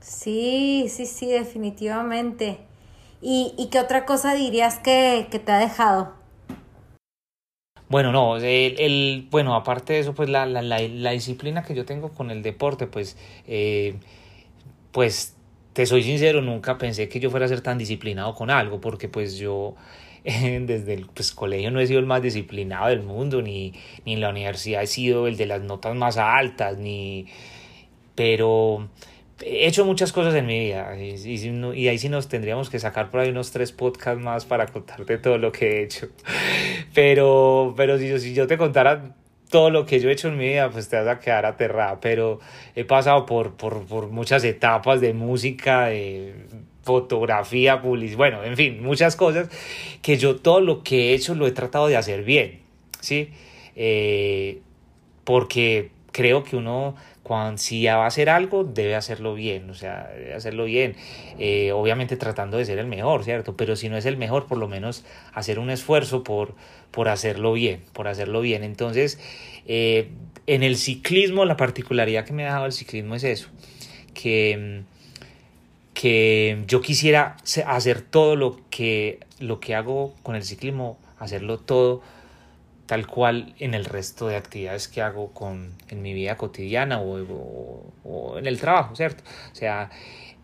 Sí, 0.00 0.86
sí, 0.88 1.04
sí, 1.04 1.26
definitivamente. 1.26 2.60
¿Y, 3.20 3.68
qué 3.70 3.78
otra 3.78 4.06
cosa 4.06 4.34
dirías 4.34 4.78
que, 4.78 5.28
te 5.30 5.52
ha 5.52 5.58
dejado? 5.58 6.14
Bueno, 7.88 8.10
no, 8.10 8.38
el, 8.38 9.28
bueno, 9.30 9.54
aparte 9.54 9.92
de 9.92 9.98
eso, 9.98 10.14
pues 10.14 10.28
la, 10.28 10.46
la, 10.46 10.62
la, 10.62 11.10
disciplina 11.10 11.62
que 11.62 11.74
yo 11.74 11.84
tengo 11.84 12.08
con 12.08 12.30
el 12.30 12.42
deporte, 12.42 12.86
pues, 12.86 13.16
eh, 13.46 13.96
pues 14.92 15.36
te 15.72 15.86
soy 15.86 16.02
sincero, 16.02 16.40
nunca 16.40 16.78
pensé 16.78 17.08
que 17.08 17.20
yo 17.20 17.30
fuera 17.30 17.46
a 17.46 17.48
ser 17.48 17.60
tan 17.60 17.78
disciplinado 17.78 18.34
con 18.34 18.50
algo, 18.50 18.80
porque 18.80 19.08
pues 19.08 19.36
yo 19.36 19.74
desde 20.24 20.94
el 20.94 21.06
pues, 21.06 21.32
colegio 21.32 21.70
no 21.70 21.80
he 21.80 21.86
sido 21.86 22.00
el 22.00 22.06
más 22.06 22.22
disciplinado 22.22 22.88
del 22.88 23.02
mundo, 23.02 23.42
ni, 23.42 23.72
ni 24.04 24.14
en 24.14 24.20
la 24.20 24.30
universidad 24.30 24.82
he 24.82 24.86
sido 24.86 25.26
el 25.26 25.36
de 25.36 25.46
las 25.46 25.62
notas 25.62 25.94
más 25.94 26.16
altas, 26.16 26.78
ni... 26.78 27.26
Pero 28.14 28.88
he 29.44 29.66
hecho 29.66 29.84
muchas 29.84 30.12
cosas 30.12 30.34
en 30.34 30.46
mi 30.46 30.58
vida 30.58 30.96
y, 30.96 31.14
y, 31.14 31.88
ahí 31.88 31.98
sí 31.98 32.08
nos 32.08 32.28
tendríamos 32.28 32.70
que 32.70 32.78
sacar 32.78 33.10
por 33.10 33.20
ahí 33.20 33.30
unos 33.30 33.50
tres 33.50 33.72
podcasts 33.72 34.22
más 34.22 34.44
para 34.44 34.66
contarte 34.66 35.18
todo 35.18 35.38
lo 35.38 35.50
que 35.50 35.78
he 35.80 35.82
hecho. 35.84 36.08
Pero, 36.94 37.72
pero 37.74 37.98
si, 37.98 38.18
si 38.20 38.34
yo 38.34 38.46
te 38.46 38.58
contara 38.58 39.14
todo 39.48 39.70
lo 39.70 39.86
que 39.86 39.98
yo 39.98 40.10
he 40.10 40.12
hecho 40.12 40.28
en 40.28 40.36
mi 40.36 40.48
vida, 40.48 40.70
pues 40.70 40.88
te 40.88 40.96
vas 40.96 41.08
a 41.08 41.18
quedar 41.18 41.46
aterrada. 41.46 42.00
Pero 42.00 42.40
he 42.74 42.84
pasado 42.84 43.24
por, 43.24 43.54
por, 43.54 43.86
por 43.86 44.08
muchas 44.08 44.44
etapas 44.44 45.00
de 45.00 45.14
música, 45.14 45.86
de 45.86 46.34
fotografía, 46.82 47.80
publicidad, 47.80 48.18
bueno, 48.18 48.44
en 48.44 48.56
fin, 48.56 48.82
muchas 48.82 49.16
cosas 49.16 49.48
que 50.02 50.16
yo 50.16 50.36
todo 50.36 50.60
lo 50.60 50.82
que 50.82 51.10
he 51.10 51.14
hecho 51.14 51.34
lo 51.34 51.46
he 51.46 51.52
tratado 51.52 51.86
de 51.86 51.96
hacer 51.96 52.24
bien, 52.24 52.60
¿sí? 53.00 53.30
Eh, 53.76 54.60
porque 55.24 55.90
creo 56.10 56.42
que 56.42 56.56
uno, 56.56 56.96
cuando, 57.22 57.58
si 57.58 57.82
ya 57.82 57.96
va 57.96 58.04
a 58.04 58.08
hacer 58.08 58.28
algo, 58.28 58.64
debe 58.64 58.96
hacerlo 58.96 59.34
bien, 59.34 59.70
o 59.70 59.74
sea, 59.74 60.10
debe 60.16 60.34
hacerlo 60.34 60.64
bien, 60.64 60.96
eh, 61.38 61.72
obviamente 61.72 62.16
tratando 62.16 62.58
de 62.58 62.64
ser 62.64 62.78
el 62.78 62.86
mejor, 62.86 63.24
¿cierto? 63.24 63.56
Pero 63.56 63.76
si 63.76 63.88
no 63.88 63.96
es 63.96 64.04
el 64.04 64.16
mejor, 64.16 64.46
por 64.46 64.58
lo 64.58 64.68
menos 64.68 65.04
hacer 65.32 65.58
un 65.58 65.70
esfuerzo 65.70 66.24
por, 66.24 66.54
por 66.90 67.08
hacerlo 67.08 67.52
bien, 67.52 67.82
por 67.92 68.08
hacerlo 68.08 68.40
bien. 68.40 68.64
Entonces, 68.64 69.20
eh, 69.66 70.08
en 70.48 70.64
el 70.64 70.76
ciclismo, 70.76 71.44
la 71.44 71.56
particularidad 71.56 72.24
que 72.24 72.32
me 72.32 72.42
ha 72.42 72.46
dejado 72.46 72.66
el 72.66 72.72
ciclismo 72.72 73.14
es 73.14 73.24
eso, 73.24 73.48
que 74.14 74.82
que 75.94 76.64
yo 76.66 76.80
quisiera 76.80 77.36
hacer 77.66 78.02
todo 78.02 78.36
lo 78.36 78.60
que, 78.70 79.20
lo 79.38 79.60
que 79.60 79.74
hago 79.74 80.14
con 80.22 80.34
el 80.34 80.42
ciclismo, 80.44 80.98
hacerlo 81.18 81.58
todo 81.58 82.02
tal 82.86 83.06
cual 83.06 83.54
en 83.58 83.74
el 83.74 83.84
resto 83.84 84.28
de 84.28 84.36
actividades 84.36 84.88
que 84.88 85.00
hago 85.00 85.32
con, 85.32 85.72
en 85.88 86.02
mi 86.02 86.12
vida 86.12 86.36
cotidiana 86.36 87.00
o, 87.00 87.92
o, 88.04 88.38
en 88.38 88.46
el 88.46 88.60
trabajo, 88.60 88.94
¿cierto? 88.96 89.22
O 89.52 89.54
sea, 89.54 89.90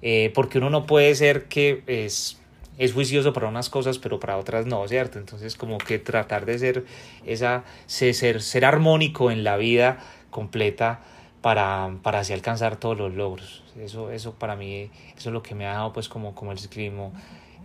eh, 0.03 0.31
porque 0.35 0.59
uno 0.59 0.71
no 0.71 0.87
puede 0.87 1.15
ser 1.15 1.45
que 1.45 1.83
es, 1.87 2.39
es 2.79 2.93
juicioso 2.93 3.33
para 3.33 3.49
unas 3.49 3.69
cosas, 3.69 3.99
pero 3.99 4.21
para 4.21 4.39
otras 4.39 4.67
no, 4.67 4.87
¿cierto? 4.89 5.19
Entonces, 5.19 5.57
como 5.57 5.79
que 5.79 5.99
tratar 5.99 6.47
de 6.47 6.59
ser 6.59 6.85
esa, 7.27 7.65
ser, 7.87 8.41
ser 8.41 8.65
armónico 8.65 9.31
en 9.31 9.45
la 9.45 9.57
vida 9.57 9.99
completa 10.31 11.01
para, 11.49 11.97
para 12.03 12.19
así 12.19 12.35
alcanzar 12.35 12.77
todos 12.77 12.99
los 12.99 13.15
logros. 13.15 13.63
Eso, 13.81 14.11
eso 14.11 14.35
para 14.35 14.55
mí, 14.55 14.91
eso 15.17 15.31
es 15.31 15.33
lo 15.33 15.43
que 15.43 15.55
me 15.55 15.67
ha 15.67 15.73
dado 15.73 15.95
pues 15.95 16.07
como, 16.07 16.35
como 16.35 16.53
el 16.53 16.59
ciclismo. 16.59 17.11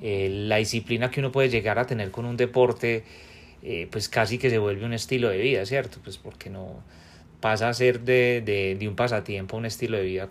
Eh, 0.02 0.30
la 0.30 0.56
disciplina 0.56 1.12
que 1.12 1.20
uno 1.20 1.34
puede 1.34 1.50
llegar 1.50 1.78
a 1.80 1.86
tener 1.86 2.10
con 2.10 2.24
un 2.24 2.38
deporte, 2.38 3.04
eh, 3.62 3.90
pues 3.92 4.08
casi 4.08 4.38
que 4.38 4.50
se 4.50 4.58
vuelve 4.58 4.86
un 4.86 4.94
estilo 4.94 5.28
de 5.28 5.38
vida, 5.38 5.66
¿cierto? 5.66 5.98
Pues 6.02 6.18
porque 6.18 6.50
no 6.50 6.82
pasa 7.42 7.68
a 7.68 7.74
ser 7.74 8.00
de, 8.00 8.42
de, 8.46 8.78
de 8.80 8.88
un 8.88 8.96
pasatiempo 8.96 9.58
un 9.58 9.66
estilo 9.66 9.98
de 9.98 10.04
vida. 10.04 10.30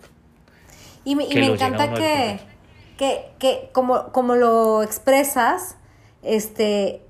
Y 1.05 1.15
me, 1.15 1.25
y 1.25 1.35
me 1.35 1.45
encanta 1.45 1.93
que, 1.93 2.39
que, 2.97 3.21
que, 3.37 3.69
como, 3.71 4.11
como 4.13 4.33
lo 4.33 4.81
expresas, 4.81 5.77
este, 6.23 7.03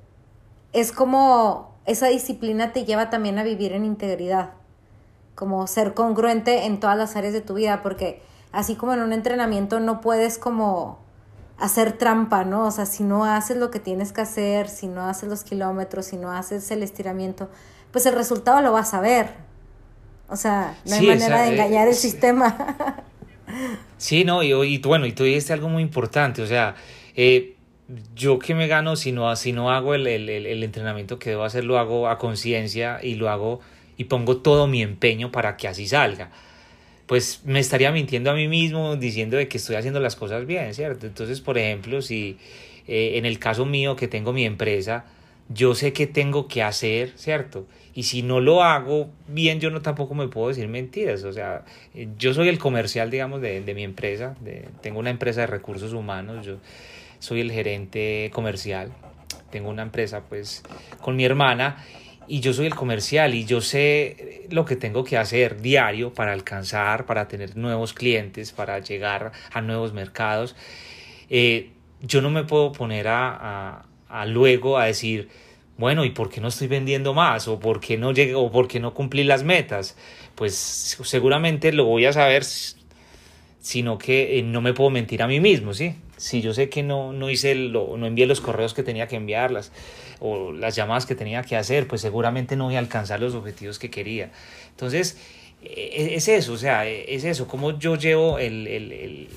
es 0.74 0.92
como 0.92 1.74
esa 1.86 2.08
disciplina 2.08 2.74
te 2.74 2.84
lleva 2.84 3.10
también 3.10 3.40
a 3.40 3.46
vivir 3.46 3.72
en 3.72 3.86
integridad 3.86 4.56
como 5.36 5.66
ser 5.68 5.94
congruente 5.94 6.66
en 6.66 6.80
todas 6.80 6.98
las 6.98 7.16
áreas 7.16 7.34
de 7.34 7.42
tu 7.42 7.56
vida, 7.56 7.82
porque 7.82 8.22
así 8.52 8.76
como 8.76 8.94
en 8.94 9.02
un 9.02 9.14
entrenamiento 9.14 9.80
no 9.80 10.02
puedes 10.02 10.38
como 10.38 11.00
hacer 11.58 11.94
trampa, 11.94 12.44
¿no? 12.44 12.68
O 12.68 12.72
sea, 12.72 12.86
si 12.86 13.04
no 13.04 13.26
haces 13.26 13.58
lo 13.58 13.72
que 13.72 13.80
tienes 13.80 14.12
que 14.12 14.22
hacer, 14.22 14.70
si 14.70 14.88
no 14.88 15.08
haces 15.08 15.30
los 15.30 15.44
kilómetros, 15.44 16.06
si 16.08 16.18
no 16.18 16.32
haces 16.32 16.70
el 16.72 16.84
estiramiento, 16.84 17.50
pues 17.92 18.06
el 18.06 18.16
resultado 18.16 18.62
lo 18.62 18.72
vas 18.72 18.94
a 18.94 19.02
ver. 19.02 19.28
O 20.30 20.36
sea, 20.36 20.76
no 20.86 20.96
hay 20.96 21.08
manera 21.08 21.44
de 21.44 21.54
engañar 21.54 21.88
el 21.88 21.96
sistema. 21.96 22.76
sí, 23.98 24.24
no, 24.24 24.44
y, 24.44 24.52
y, 24.52 24.78
bueno, 24.80 25.06
y 25.06 25.14
tú 25.14 25.24
dijiste 25.24 25.54
algo 25.54 25.70
muy 25.70 25.84
importante, 25.84 26.42
o 26.42 26.48
sea, 26.48 26.76
eh, 27.16 27.56
yo 28.16 28.40
que 28.40 28.56
me 28.56 28.68
gano 28.68 28.96
si 28.96 29.12
no, 29.12 29.36
si 29.36 29.52
no 29.52 29.72
hago 29.72 29.94
el, 29.94 30.08
el, 30.08 30.30
el 30.30 30.64
entrenamiento 30.64 31.20
que 31.20 31.32
debo 31.32 31.44
hacer, 31.44 31.64
lo 31.66 31.78
hago 31.78 32.08
a 32.08 32.18
conciencia 32.18 33.00
y 33.04 33.16
lo 33.16 33.30
hago 33.30 33.60
y 33.98 34.06
pongo 34.06 34.38
todo 34.38 34.68
mi 34.68 34.82
empeño 34.82 35.32
para 35.32 35.58
que 35.58 35.68
así 35.68 35.88
salga, 35.88 36.32
pues 37.06 37.42
me 37.46 37.60
estaría 37.60 37.92
mintiendo 37.92 38.32
a 38.32 38.34
mí 38.34 38.48
mismo 38.48 38.96
diciendo 38.96 39.38
de 39.38 39.48
que 39.48 39.58
estoy 39.58 39.76
haciendo 39.76 40.00
las 40.00 40.16
cosas 40.16 40.46
bien, 40.46 40.74
¿cierto? 40.74 41.06
Entonces, 41.06 41.42
por 41.42 41.58
ejemplo, 41.58 42.02
si 42.02 42.38
eh, 42.88 43.18
en 43.18 43.26
el 43.26 43.40
caso 43.40 43.66
mío 43.66 43.96
que 43.96 44.08
tengo 44.08 44.34
mi 44.34 44.46
empresa, 44.46 45.06
yo 45.50 45.76
sé 45.76 45.94
qué 45.94 46.08
tengo 46.08 46.48
que 46.48 46.64
hacer, 46.64 47.14
¿cierto? 47.16 47.68
Y 47.94 48.04
si 48.04 48.24
no 48.24 48.40
lo 48.40 48.64
hago 48.64 49.10
bien, 49.28 49.60
yo 49.60 49.70
no 49.70 49.82
tampoco 49.82 50.16
me 50.16 50.28
puedo 50.28 50.48
decir 50.48 50.68
mentiras. 50.68 51.24
O 51.26 51.34
sea, 51.34 51.64
yo 52.18 52.34
soy 52.34 52.48
el 52.48 52.58
comercial, 52.58 53.12
digamos, 53.12 53.42
de, 53.42 53.62
de 53.62 53.74
mi 53.76 53.84
empresa. 53.84 54.36
De, 54.40 54.68
tengo 54.82 55.00
una 55.00 55.12
empresa 55.12 55.42
de 55.42 55.48
recursos 55.48 55.94
humanos. 55.94 56.46
Yo 56.46 56.58
soy 57.20 57.42
el 57.42 57.52
gerente 57.52 58.32
comercial. 58.34 58.92
Tengo 59.52 59.70
una 59.70 59.84
empresa, 59.84 60.24
pues, 60.28 60.64
con 61.02 61.16
mi 61.16 61.26
hermana 61.26 61.84
y 62.28 62.40
yo 62.40 62.54
soy 62.54 62.68
el 62.68 62.76
comercial 62.76 63.34
y 63.36 63.46
yo 63.46 63.62
sé 63.62 64.48
lo 64.50 64.66
que 64.66 64.76
tengo 64.76 65.04
que 65.04 65.18
hacer 65.18 65.62
diario 65.62 66.14
para 66.14 66.34
alcanzar, 66.34 67.06
para 67.06 67.28
tener 67.28 67.58
nuevos 67.58 67.94
clientes, 67.94 68.52
para 68.52 68.80
llegar 68.80 69.32
a 69.52 69.62
nuevos 69.62 69.94
mercados. 69.94 70.56
Eh, 71.30 71.72
yo 72.02 72.22
no 72.22 72.30
me 72.30 72.44
puedo 72.44 72.72
poner 72.72 73.08
a, 73.08 73.86
a, 74.10 74.26
luego 74.26 74.78
a 74.78 74.86
decir, 74.86 75.30
bueno, 75.78 76.06
¿y 76.06 76.12
por 76.12 76.30
qué 76.30 76.42
no 76.42 76.50
estoy 76.50 76.68
vendiendo 76.68 77.14
más? 77.14 77.48
¿O 77.48 77.60
por 77.60 77.80
qué 77.80 77.98
no 77.98 78.12
llego, 78.12 78.42
o 78.44 78.52
por 78.52 78.68
qué 78.68 78.80
no 78.80 78.94
cumplí 78.94 79.24
las 79.24 79.44
metas? 79.44 79.98
Pues 80.36 80.56
seguramente 80.56 81.72
lo 81.72 81.86
voy 81.86 82.06
a 82.06 82.14
saber 82.14 82.44
sino 83.64 83.98
que 83.98 84.38
eh, 84.40 84.44
no 84.44 84.62
me 84.62 84.74
puedo 84.74 84.90
mentir 84.90 85.24
a 85.24 85.28
mí 85.28 85.40
mismo, 85.40 85.74
¿sí? 85.74 85.96
Si 86.24 86.42
yo 86.42 86.54
sé 86.54 86.70
que 86.70 86.84
no, 86.84 87.12
no 87.12 87.30
hice 87.30 87.54
lo, 87.54 87.98
no 87.98 88.08
envié 88.08 88.26
los 88.26 88.40
correos 88.40 88.74
que 88.74 88.82
tenía 88.82 89.10
que 89.10 89.18
enviarlas 89.18 89.74
o 90.22 90.54
las 90.54 90.74
llamadas 90.74 91.06
que 91.06 91.16
tenía 91.16 91.44
que 91.44 91.58
hacer, 91.58 91.86
pues 91.86 92.00
seguramente 92.00 92.56
no 92.56 92.64
voy 92.64 92.78
a 92.78 92.80
alcanzar 92.80 93.20
los 93.20 93.36
objetivos 93.36 93.78
que 93.78 93.90
quería. 93.90 94.32
Entonces, 94.70 95.18
e, 95.62 96.16
es 96.16 96.30
eso, 96.30 96.54
o 96.54 96.58
sea, 96.58 96.88
e, 96.88 97.14
es 97.14 97.26
eso, 97.26 97.46
como 97.46 97.78
yo 97.78 97.98
llevo 97.98 98.40
el, 98.40 98.68
el, 98.68 98.92
el, 98.94 99.30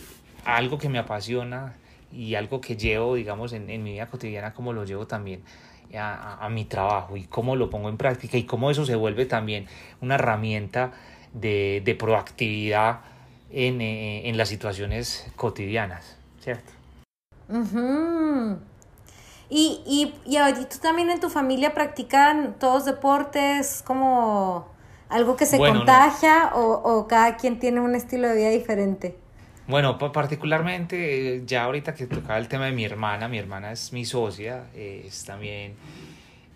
algo 0.44 0.78
que 0.78 0.88
me 0.88 1.00
apasiona 1.00 1.74
y 2.12 2.36
algo 2.36 2.60
que 2.60 2.76
llevo, 2.76 3.16
digamos, 3.16 3.52
en, 3.52 3.68
en 3.68 3.82
mi 3.82 3.94
vida 3.94 4.06
cotidiana, 4.06 4.54
como 4.54 4.72
lo 4.72 4.84
llevo 4.84 5.08
también 5.08 5.42
a, 5.92 6.46
a, 6.46 6.48
mi 6.50 6.66
trabajo 6.66 7.16
y 7.16 7.24
cómo 7.24 7.56
lo 7.56 7.68
pongo 7.68 7.88
en 7.88 7.96
práctica 7.96 8.38
y 8.38 8.44
cómo 8.44 8.70
eso 8.70 8.86
se 8.86 8.94
vuelve 8.94 9.26
también 9.26 9.66
una 10.00 10.14
herramienta 10.14 10.92
de, 11.32 11.82
de 11.84 11.94
proactividad 11.96 13.00
en, 13.50 13.80
en 13.80 14.36
las 14.36 14.48
situaciones 14.48 15.26
cotidianas, 15.34 16.16
¿cierto? 16.38 16.75
Y, 19.48 19.80
y, 19.86 20.14
y 20.26 20.64
tú 20.64 20.78
también 20.82 21.10
en 21.10 21.20
tu 21.20 21.30
familia 21.30 21.74
practican 21.74 22.56
todos 22.58 22.84
deportes, 22.84 23.82
como 23.86 24.66
algo 25.08 25.36
que 25.36 25.46
se 25.46 25.58
contagia 25.58 26.52
o, 26.54 26.72
o, 26.82 27.06
cada 27.06 27.36
quien 27.36 27.58
tiene 27.58 27.80
un 27.80 27.94
estilo 27.94 28.28
de 28.28 28.36
vida 28.36 28.50
diferente? 28.50 29.16
Bueno, 29.68 29.98
particularmente 29.98 31.42
ya 31.44 31.64
ahorita 31.64 31.94
que 31.94 32.06
tocaba 32.06 32.38
el 32.38 32.46
tema 32.46 32.66
de 32.66 32.72
mi 32.72 32.84
hermana, 32.84 33.26
mi 33.28 33.38
hermana 33.38 33.72
es 33.72 33.92
mi 33.92 34.04
socia, 34.04 34.66
es 34.74 35.24
también 35.24 35.74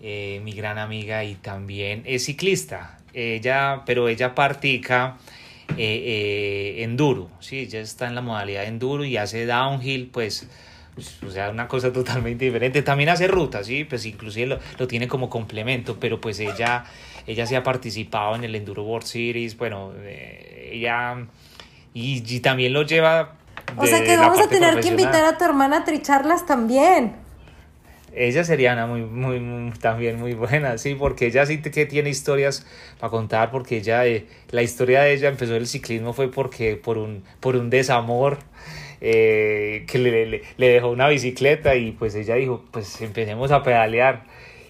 eh, 0.01 0.41
mi 0.45 0.53
gran 0.53 0.79
amiga 0.79 1.25
y 1.25 1.35
también 1.35 2.03
es 2.07 2.25
ciclista, 2.27 2.99
ella, 3.13 3.83
pero 3.85 4.09
ella 4.09 4.35
practica 4.35 5.19
eh, 5.71 5.77
eh, 5.77 6.85
enduro, 6.85 7.31
¿sí? 7.41 7.67
ya 7.67 7.81
está 7.81 8.07
en 8.07 8.15
la 8.15 8.21
modalidad 8.21 8.65
enduro 8.65 9.05
y 9.05 9.17
hace 9.17 9.45
downhill, 9.45 10.09
pues, 10.13 10.49
o 11.27 11.31
sea, 11.31 11.51
una 11.51 11.69
cosa 11.69 11.93
totalmente 11.93 12.45
diferente. 12.45 12.83
También 12.83 13.09
hace 13.09 13.27
rutas, 13.27 13.67
¿sí? 13.67 13.85
Pues 13.85 14.05
inclusive 14.07 14.47
lo, 14.47 14.59
lo, 14.79 14.87
tiene 14.87 15.09
como 15.09 15.31
complemento, 15.31 15.99
pero 15.99 16.21
pues 16.21 16.41
ella, 16.41 16.85
ella 17.27 17.47
sí 17.47 17.55
ha 17.55 17.63
participado 17.63 18.35
en 18.35 18.45
el 18.45 18.55
Enduro 18.55 18.83
World 18.83 19.07
Series, 19.07 19.57
bueno, 19.57 19.93
eh, 19.99 20.71
ella... 20.73 21.27
Y, 21.93 22.23
y, 22.25 22.41
también 22.41 22.73
lo 22.73 22.83
lleva... 22.83 23.35
O 23.77 23.85
sea 23.85 24.05
que 24.05 24.17
vamos 24.17 24.41
a 24.41 24.49
tener 24.49 24.81
que 24.81 24.89
invitar 24.89 25.25
a 25.25 25.37
tu 25.37 25.45
hermana 25.45 25.79
a 25.79 25.85
tricharlas 25.85 26.47
también. 26.47 27.17
Ella 28.13 28.43
sería 28.43 28.73
una 28.73 28.87
muy, 28.87 29.03
muy, 29.03 29.39
muy, 29.39 29.71
también 29.79 30.19
muy 30.19 30.35
buena, 30.35 30.79
sí, 30.79 30.97
porque 30.97 31.27
ella 31.27 31.47
sí 31.47 31.61
que 31.61 31.87
tiene 31.87 32.11
historias 32.11 32.67
para 32.99 33.11
contar, 33.11 33.51
porque 33.51 33.77
ella, 33.77 34.05
eh, 34.07 34.27
la 34.51 34.63
historia 34.63 35.03
de 35.03 35.15
ella 35.15 35.29
empezó 35.29 35.55
el 35.55 35.67
ciclismo 35.69 36.13
fue 36.13 36.31
porque 36.31 36.75
por 36.77 36.99
un, 36.99 37.23
por 37.39 37.55
un 37.55 37.71
desamor 37.71 38.39
eh, 39.01 39.85
que 39.87 39.99
le, 39.99 40.27
le, 40.27 40.43
le, 40.57 40.69
dejó 40.69 40.89
una 40.89 41.09
bicicleta 41.09 41.75
y 41.75 41.93
pues 41.93 42.15
ella 42.15 42.35
dijo, 42.35 42.65
pues 42.71 43.01
empecemos 43.01 43.51
a 43.51 43.63
pedalear 43.63 44.25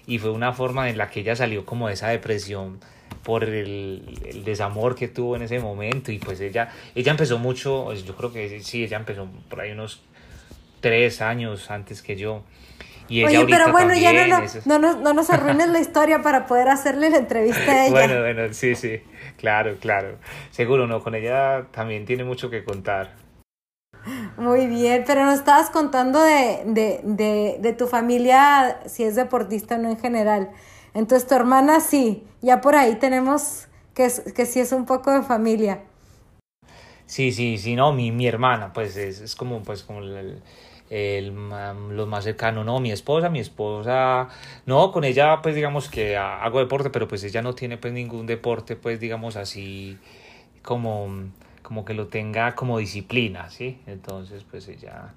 y 0.07 0.19
fue 0.19 0.31
una 0.31 0.53
forma 0.53 0.89
en 0.89 0.97
la 0.97 1.09
que 1.09 1.21
ella 1.21 1.35
salió 1.35 1.65
como 1.65 1.87
de 1.87 1.93
esa 1.93 2.09
depresión 2.09 2.79
por 3.23 3.43
el, 3.43 4.19
el, 4.25 4.43
desamor 4.43 4.95
que 4.95 5.07
tuvo 5.07 5.35
en 5.35 5.43
ese 5.43 5.59
momento 5.59 6.11
y 6.11 6.19
pues 6.19 6.39
ella, 6.41 6.69
ella 6.95 7.11
empezó 7.11 7.37
mucho, 7.37 7.83
pues, 7.85 8.05
yo 8.05 8.15
creo 8.15 8.33
que 8.33 8.61
sí, 8.61 8.83
ella 8.83 8.97
empezó 8.97 9.27
por 9.49 9.61
ahí 9.61 9.71
unos 9.71 10.01
tres 10.79 11.21
años 11.21 11.69
antes 11.69 12.01
que 12.01 12.15
yo 12.15 12.43
y 13.11 13.25
Oye, 13.25 13.45
pero 13.49 13.73
bueno, 13.73 13.93
ya 13.93 14.13
no, 14.13 14.39
no, 14.39 14.47
no, 14.65 14.79
nos, 14.79 14.97
no 15.01 15.13
nos 15.13 15.29
arruines 15.29 15.67
la 15.67 15.81
historia 15.81 16.21
para 16.21 16.45
poder 16.45 16.69
hacerle 16.69 17.09
la 17.09 17.17
entrevista 17.17 17.69
a 17.69 17.85
ella. 17.87 17.91
Bueno, 17.91 18.19
bueno, 18.21 18.53
sí, 18.53 18.73
sí, 18.75 19.01
claro, 19.37 19.75
claro. 19.81 20.17
Seguro, 20.51 20.87
¿no? 20.87 21.03
Con 21.03 21.15
ella 21.15 21.65
también 21.71 22.05
tiene 22.05 22.23
mucho 22.23 22.49
que 22.49 22.63
contar. 22.63 23.20
Muy 24.37 24.67
bien, 24.67 25.03
pero 25.05 25.25
nos 25.25 25.35
estabas 25.35 25.69
contando 25.69 26.21
de, 26.23 26.63
de, 26.65 27.01
de, 27.03 27.57
de 27.59 27.73
tu 27.73 27.87
familia, 27.87 28.79
si 28.85 29.03
es 29.03 29.15
deportista 29.15 29.75
o 29.75 29.77
no 29.77 29.89
en 29.89 29.97
general. 29.99 30.49
Entonces 30.93 31.27
tu 31.27 31.35
hermana 31.35 31.79
sí, 31.79 32.23
ya 32.41 32.61
por 32.61 32.75
ahí 32.75 32.95
tenemos 32.95 33.67
que, 33.93 34.11
que 34.35 34.45
sí 34.45 34.59
es 34.59 34.71
un 34.71 34.85
poco 34.85 35.11
de 35.11 35.21
familia. 35.21 35.81
Sí, 37.05 37.31
sí, 37.31 37.57
sí, 37.57 37.75
no, 37.75 37.91
mi, 37.93 38.11
mi 38.11 38.27
hermana, 38.27 38.71
pues 38.73 38.95
es, 38.95 39.19
es 39.21 39.35
como, 39.35 39.61
pues 39.63 39.83
como 39.83 39.99
el, 39.99 40.41
el, 40.89 41.33
los 41.89 42.07
más 42.07 42.23
cercanos, 42.23 42.65
no, 42.65 42.79
mi 42.79 42.91
esposa, 42.91 43.29
mi 43.29 43.39
esposa, 43.39 44.29
no, 44.65 44.91
con 44.91 45.03
ella 45.03 45.41
pues 45.41 45.55
digamos 45.55 45.89
que 45.89 46.15
hago 46.17 46.59
deporte, 46.59 46.89
pero 46.89 47.07
pues 47.07 47.23
ella 47.23 47.41
no 47.41 47.53
tiene 47.53 47.77
pues 47.77 47.93
ningún 47.93 48.27
deporte 48.27 48.75
pues 48.77 48.99
digamos 48.99 49.35
así 49.35 49.97
como, 50.63 51.07
como 51.61 51.85
que 51.85 51.93
lo 51.93 52.07
tenga 52.07 52.55
como 52.55 52.77
disciplina, 52.77 53.49
¿sí? 53.49 53.79
Entonces 53.87 54.43
pues 54.49 54.67
ella, 54.67 55.13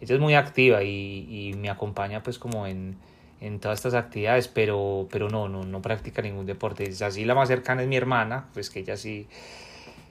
ella 0.00 0.14
es 0.14 0.20
muy 0.20 0.34
activa 0.34 0.82
y, 0.82 1.50
y 1.50 1.54
me 1.54 1.70
acompaña 1.70 2.22
pues 2.22 2.38
como 2.38 2.66
en, 2.66 2.96
en 3.40 3.60
todas 3.60 3.78
estas 3.78 3.94
actividades, 3.94 4.48
pero, 4.48 5.08
pero 5.10 5.28
no, 5.28 5.48
no, 5.48 5.64
no 5.64 5.82
practica 5.82 6.22
ningún 6.22 6.46
deporte. 6.46 6.88
Es 6.88 7.02
así 7.02 7.24
la 7.24 7.34
más 7.34 7.48
cercana 7.48 7.82
es 7.82 7.88
mi 7.88 7.96
hermana, 7.96 8.46
pues 8.52 8.70
que 8.70 8.80
ella 8.80 8.96
sí, 8.96 9.28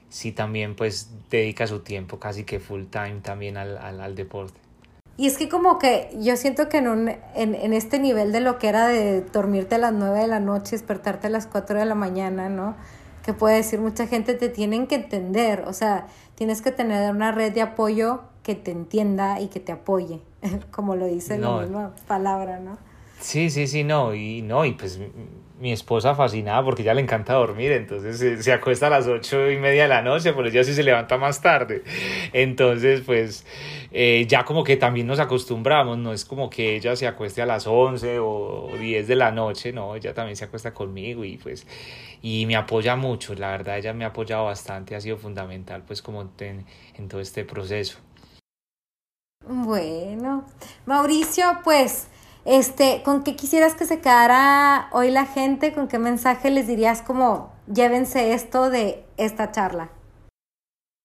sí 0.10 0.32
también 0.32 0.76
pues 0.76 1.10
dedica 1.30 1.68
su 1.68 1.80
tiempo 1.80 2.20
casi 2.20 2.44
que 2.44 2.60
full 2.60 2.86
time 2.86 3.20
también 3.22 3.58
al, 3.58 3.78
al, 3.78 4.16
deporte. 4.16 4.60
Y 5.18 5.28
es 5.28 5.38
que 5.38 5.50
como 5.50 5.80
que 5.80 6.10
yo 6.20 6.38
siento 6.38 6.70
que 6.70 6.78
en, 6.78 6.88
un, 6.88 7.10
en, 7.36 7.56
en, 7.56 7.74
este 7.74 8.00
nivel 8.00 8.32
de 8.32 8.40
lo 8.40 8.60
que 8.60 8.70
era 8.70 8.88
de 8.88 9.22
dormirte 9.22 9.76
a 9.76 9.80
las 9.80 9.94
9 9.94 10.20
de 10.20 10.28
la 10.28 10.40
noche, 10.40 10.72
despertarte 10.72 11.28
a 11.28 11.30
las 11.32 11.48
4 11.48 11.80
de 11.80 11.86
la 11.86 11.96
mañana, 11.96 12.50
¿no? 12.50 12.76
Que 13.28 13.34
puede 13.34 13.58
decir 13.58 13.82
mucha 13.82 14.08
gente, 14.08 14.36
te 14.36 14.48
tienen 14.48 14.88
que 14.88 14.96
entender, 14.96 15.66
o 15.68 15.74
sea, 15.74 16.08
tienes 16.36 16.62
que 16.62 16.72
tener 16.72 17.14
una 17.14 17.34
red 17.34 17.52
de 17.52 17.62
apoyo 17.62 18.22
que 18.42 18.56
te 18.56 18.72
entienda 18.72 19.42
y 19.42 19.50
que 19.50 19.60
te 19.60 19.74
apoye, 19.74 20.22
como 20.72 20.96
lo 20.96 21.08
dice 21.08 21.38
no. 21.38 21.58
la 21.58 21.62
misma 21.64 21.96
palabra, 22.08 22.62
¿no? 22.62 22.78
Sí, 23.20 23.50
sí, 23.50 23.68
sí, 23.68 23.84
no, 23.84 24.16
y 24.16 24.42
no, 24.44 24.64
y 24.64 24.72
pues 24.76 24.98
mi 25.60 25.72
esposa 25.72 26.14
fascinada 26.14 26.64
porque 26.64 26.84
ya 26.84 26.94
le 26.94 27.02
encanta 27.02 27.34
dormir, 27.34 27.72
entonces 27.72 28.20
se, 28.20 28.44
se, 28.44 28.54
acuesta 28.54 28.88
a 28.88 28.90
las 28.92 29.08
ocho 29.08 29.50
y 29.50 29.58
media 29.58 29.84
de 29.84 29.90
la 29.90 30.02
noche, 30.02 30.34
pero 30.34 30.48
ella 30.48 30.64
sí 30.64 30.74
se 30.74 30.84
levanta 30.84 31.18
más 31.18 31.42
tarde. 31.42 31.84
Entonces, 32.34 33.02
pues 33.02 33.46
eh, 33.92 34.26
ya 34.28 34.44
como 34.46 34.64
que 34.64 34.78
también 34.78 35.08
nos 35.08 35.20
acostumbramos, 35.20 35.98
no 35.98 36.14
es 36.14 36.26
como 36.26 36.50
que 36.50 36.76
ella 36.76 36.96
se 36.96 37.08
acueste 37.08 37.42
a 37.42 37.46
las 37.46 37.66
once 37.66 38.20
o 38.20 38.70
diez 38.80 39.08
de 39.08 39.16
la 39.16 39.32
noche, 39.32 39.72
no, 39.74 39.96
ella 39.96 40.14
también 40.14 40.36
se 40.36 40.46
acuesta 40.46 40.74
conmigo 40.74 41.24
y 41.24 41.38
pues, 41.38 41.66
y 42.22 42.46
me 42.46 42.56
apoya 42.56 42.96
mucho, 42.96 43.34
la 43.34 43.52
verdad 43.52 43.78
ella 43.78 43.94
me 43.94 44.06
ha 44.06 44.10
apoyado 44.10 44.46
bastante, 44.46 44.96
ha 44.96 45.02
sido 45.02 45.18
fundamental 45.18 45.84
pues 45.88 46.02
como 46.02 46.30
en, 46.40 46.66
en 46.96 47.08
todo 47.08 47.22
este 47.22 47.46
proceso. 47.46 47.98
Bueno, 49.46 50.46
Mauricio, 50.86 51.46
pues 51.64 52.10
este, 52.48 53.02
¿con 53.04 53.26
qué 53.26 53.36
quisieras 53.36 53.76
que 53.76 53.86
se 53.86 54.00
quedara 54.00 54.88
hoy 54.94 55.12
la 55.12 55.26
gente? 55.26 55.74
¿Con 55.74 55.90
qué 55.90 56.00
mensaje 56.00 56.50
les 56.50 56.66
dirías 56.66 57.02
como 57.02 57.54
llévense 57.72 58.34
esto 58.34 58.70
de 58.70 59.04
esta 59.18 59.52
charla? 59.52 59.90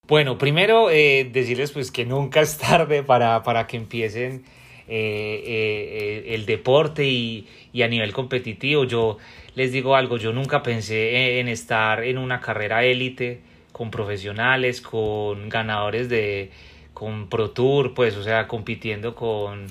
Bueno, 0.06 0.38
primero 0.38 0.88
eh, 0.90 1.28
decirles 1.32 1.72
pues 1.72 1.90
que 1.90 2.04
nunca 2.04 2.40
es 2.40 2.58
tarde 2.58 3.02
para, 3.02 3.42
para 3.42 3.66
que 3.66 3.76
empiecen 3.76 4.44
eh, 4.86 5.42
eh, 5.44 6.34
el 6.34 6.46
deporte 6.46 7.06
y, 7.06 7.48
y, 7.72 7.82
a 7.82 7.88
nivel 7.88 8.12
competitivo. 8.12 8.84
Yo 8.84 9.18
les 9.56 9.72
digo 9.72 9.96
algo, 9.96 10.18
yo 10.18 10.32
nunca 10.32 10.62
pensé 10.62 11.40
en 11.40 11.48
estar 11.48 12.04
en 12.04 12.18
una 12.18 12.40
carrera 12.40 12.84
élite 12.84 13.40
con 13.72 13.90
profesionales, 13.90 14.80
con 14.80 15.48
ganadores 15.48 16.08
de, 16.08 16.50
con 16.94 17.28
Pro 17.28 17.50
Tour, 17.50 17.94
pues, 17.94 18.16
o 18.16 18.22
sea, 18.22 18.46
compitiendo 18.46 19.16
con 19.16 19.66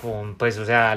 con, 0.00 0.36
pues, 0.36 0.58
o 0.58 0.64
sea, 0.64 0.96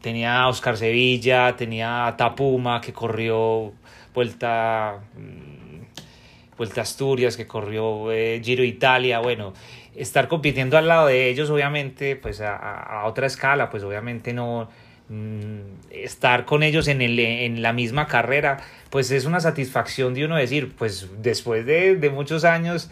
tenía 0.00 0.40
a 0.40 0.48
Oscar 0.48 0.76
Sevilla, 0.76 1.56
tenía 1.56 2.06
a 2.06 2.16
Tapuma 2.16 2.80
que 2.80 2.92
corrió 2.92 3.72
Vuelta, 4.14 5.00
mm, 5.16 6.56
Vuelta 6.56 6.80
Asturias, 6.82 7.36
que 7.36 7.46
corrió 7.46 8.10
eh, 8.12 8.40
Giro 8.42 8.64
Italia, 8.64 9.20
bueno, 9.20 9.52
estar 9.94 10.28
compitiendo 10.28 10.76
al 10.78 10.88
lado 10.88 11.06
de 11.06 11.28
ellos, 11.28 11.50
obviamente, 11.50 12.16
pues 12.16 12.40
a, 12.40 12.56
a 12.56 13.06
otra 13.06 13.26
escala, 13.26 13.70
pues 13.70 13.82
obviamente 13.82 14.32
no 14.32 14.68
mm, 15.08 15.58
estar 15.90 16.44
con 16.44 16.62
ellos 16.62 16.88
en, 16.88 17.02
el, 17.02 17.18
en 17.18 17.62
la 17.62 17.72
misma 17.72 18.06
carrera, 18.06 18.58
pues 18.90 19.10
es 19.10 19.24
una 19.24 19.40
satisfacción 19.40 20.14
de 20.14 20.24
uno 20.24 20.36
decir, 20.36 20.74
pues 20.76 21.08
después 21.18 21.66
de, 21.66 21.96
de 21.96 22.10
muchos 22.10 22.44
años, 22.44 22.90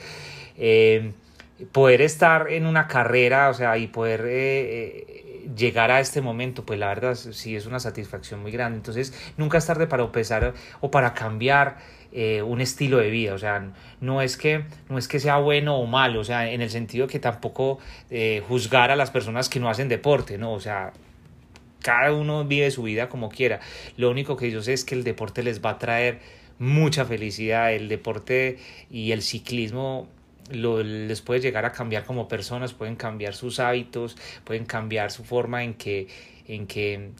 eh, 0.58 1.12
poder 1.72 2.02
estar 2.02 2.50
en 2.50 2.66
una 2.66 2.86
carrera, 2.86 3.48
o 3.48 3.54
sea, 3.54 3.78
y 3.78 3.86
poder 3.86 4.24
eh, 4.26 5.25
llegar 5.54 5.90
a 5.90 6.00
este 6.00 6.20
momento, 6.20 6.64
pues 6.64 6.78
la 6.78 6.88
verdad 6.88 7.14
sí 7.14 7.56
es 7.56 7.66
una 7.66 7.78
satisfacción 7.78 8.40
muy 8.40 8.50
grande. 8.50 8.78
Entonces, 8.78 9.12
nunca 9.36 9.58
es 9.58 9.66
tarde 9.66 9.86
para 9.86 10.04
empezar 10.04 10.54
o 10.80 10.90
para 10.90 11.14
cambiar 11.14 11.78
eh, 12.12 12.42
un 12.42 12.60
estilo 12.60 12.98
de 12.98 13.10
vida. 13.10 13.34
O 13.34 13.38
sea, 13.38 13.72
no 14.00 14.22
es, 14.22 14.36
que, 14.36 14.64
no 14.88 14.98
es 14.98 15.08
que 15.08 15.20
sea 15.20 15.38
bueno 15.38 15.76
o 15.76 15.86
malo, 15.86 16.20
o 16.20 16.24
sea, 16.24 16.50
en 16.50 16.62
el 16.62 16.70
sentido 16.70 17.06
que 17.06 17.18
tampoco 17.18 17.78
eh, 18.10 18.42
juzgar 18.48 18.90
a 18.90 18.96
las 18.96 19.10
personas 19.10 19.48
que 19.48 19.60
no 19.60 19.68
hacen 19.68 19.88
deporte, 19.88 20.38
¿no? 20.38 20.52
O 20.52 20.60
sea, 20.60 20.92
cada 21.82 22.12
uno 22.12 22.44
vive 22.44 22.70
su 22.70 22.82
vida 22.82 23.08
como 23.08 23.28
quiera. 23.28 23.60
Lo 23.96 24.10
único 24.10 24.36
que 24.36 24.50
yo 24.50 24.62
sé 24.62 24.72
es 24.72 24.84
que 24.84 24.94
el 24.94 25.04
deporte 25.04 25.42
les 25.42 25.64
va 25.64 25.70
a 25.70 25.78
traer 25.78 26.20
mucha 26.58 27.04
felicidad. 27.04 27.72
El 27.72 27.88
deporte 27.88 28.58
y 28.90 29.12
el 29.12 29.22
ciclismo 29.22 30.08
les 30.50 31.20
puede 31.22 31.40
llegar 31.40 31.64
a 31.64 31.72
cambiar 31.72 32.04
como 32.04 32.28
personas, 32.28 32.72
pueden 32.72 32.96
cambiar 32.96 33.34
sus 33.34 33.58
hábitos, 33.58 34.16
pueden 34.44 34.64
cambiar 34.64 35.10
su 35.10 35.24
forma 35.24 35.64
en 35.64 35.74
que, 35.74 36.08
en 36.46 36.66
que, 36.66 37.10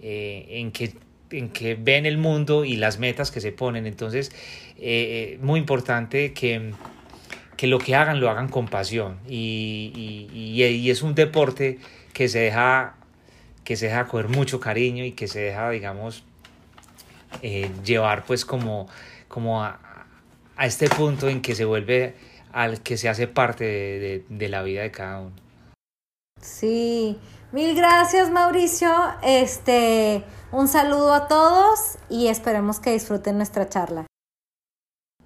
eh, 0.00 0.46
en 0.50 0.72
que, 0.72 0.94
en 1.30 1.50
que 1.50 1.74
ven 1.74 2.06
el 2.06 2.18
mundo 2.18 2.64
y 2.64 2.76
las 2.76 2.98
metas 2.98 3.30
que 3.30 3.40
se 3.40 3.52
ponen. 3.52 3.86
Entonces, 3.86 4.32
eh, 4.78 5.38
muy 5.42 5.60
importante 5.60 6.32
que, 6.32 6.72
que, 7.56 7.66
lo 7.66 7.78
que 7.78 7.94
hagan 7.94 8.20
lo 8.20 8.30
hagan 8.30 8.48
con 8.48 8.68
pasión 8.68 9.18
y, 9.28 10.28
y, 10.32 10.62
y, 10.62 10.90
es 10.90 11.02
un 11.02 11.14
deporte 11.14 11.78
que 12.12 12.28
se 12.28 12.40
deja 12.40 12.96
que 13.64 13.76
se 13.76 13.86
deja 13.86 14.08
coger 14.08 14.28
mucho 14.28 14.58
cariño 14.58 15.04
y 15.04 15.12
que 15.12 15.28
se 15.28 15.40
deja 15.40 15.70
digamos 15.70 16.24
eh, 17.40 17.70
llevar 17.84 18.24
pues 18.24 18.44
como, 18.44 18.88
como 19.28 19.62
a, 19.62 19.80
a 20.56 20.66
este 20.66 20.88
punto 20.88 21.28
en 21.28 21.40
que 21.40 21.54
se 21.54 21.64
vuelve 21.64 22.14
al 22.52 22.82
que 22.82 22.96
se 22.96 23.08
hace 23.08 23.26
parte 23.28 23.64
de, 23.64 24.24
de, 24.28 24.48
la 24.48 24.62
vida 24.62 24.82
de 24.82 24.90
cada 24.90 25.20
uno. 25.20 25.36
Sí, 26.40 27.18
mil 27.52 27.74
gracias 27.74 28.30
Mauricio. 28.30 28.92
Este, 29.22 30.24
un 30.50 30.68
saludo 30.68 31.14
a 31.14 31.28
todos 31.28 31.98
y 32.08 32.28
esperemos 32.28 32.80
que 32.80 32.92
disfruten 32.92 33.36
nuestra 33.36 33.68
charla. 33.68 34.06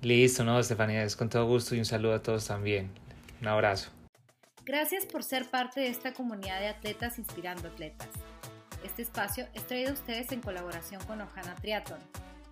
Listo, 0.03 0.45
no, 0.45 0.59
Estefanía, 0.59 1.03
es 1.03 1.17
con 1.17 1.29
todo 1.29 1.47
gusto 1.47 1.75
y 1.75 1.79
un 1.79 1.85
saludo 1.85 2.15
a 2.15 2.23
todos 2.23 2.47
también. 2.47 2.91
Un 3.41 3.49
abrazo. 3.49 3.91
Gracias 4.65 5.07
por 5.07 5.23
ser 5.23 5.49
parte 5.49 5.81
de 5.81 5.89
esta 5.89 6.13
comunidad 6.13 6.61
de 6.61 6.69
atletas 6.69 7.19
inspirando 7.19 7.69
atletas. 7.69 8.09
Este 8.85 9.03
espacio 9.03 9.47
es 9.55 9.67
traído 9.67 9.91
a 9.91 9.95
ustedes 9.95 10.31
en 10.33 10.41
colaboración 10.41 11.03
con 11.05 11.21
Ojana 11.21 11.55
Triathlon 11.57 12.01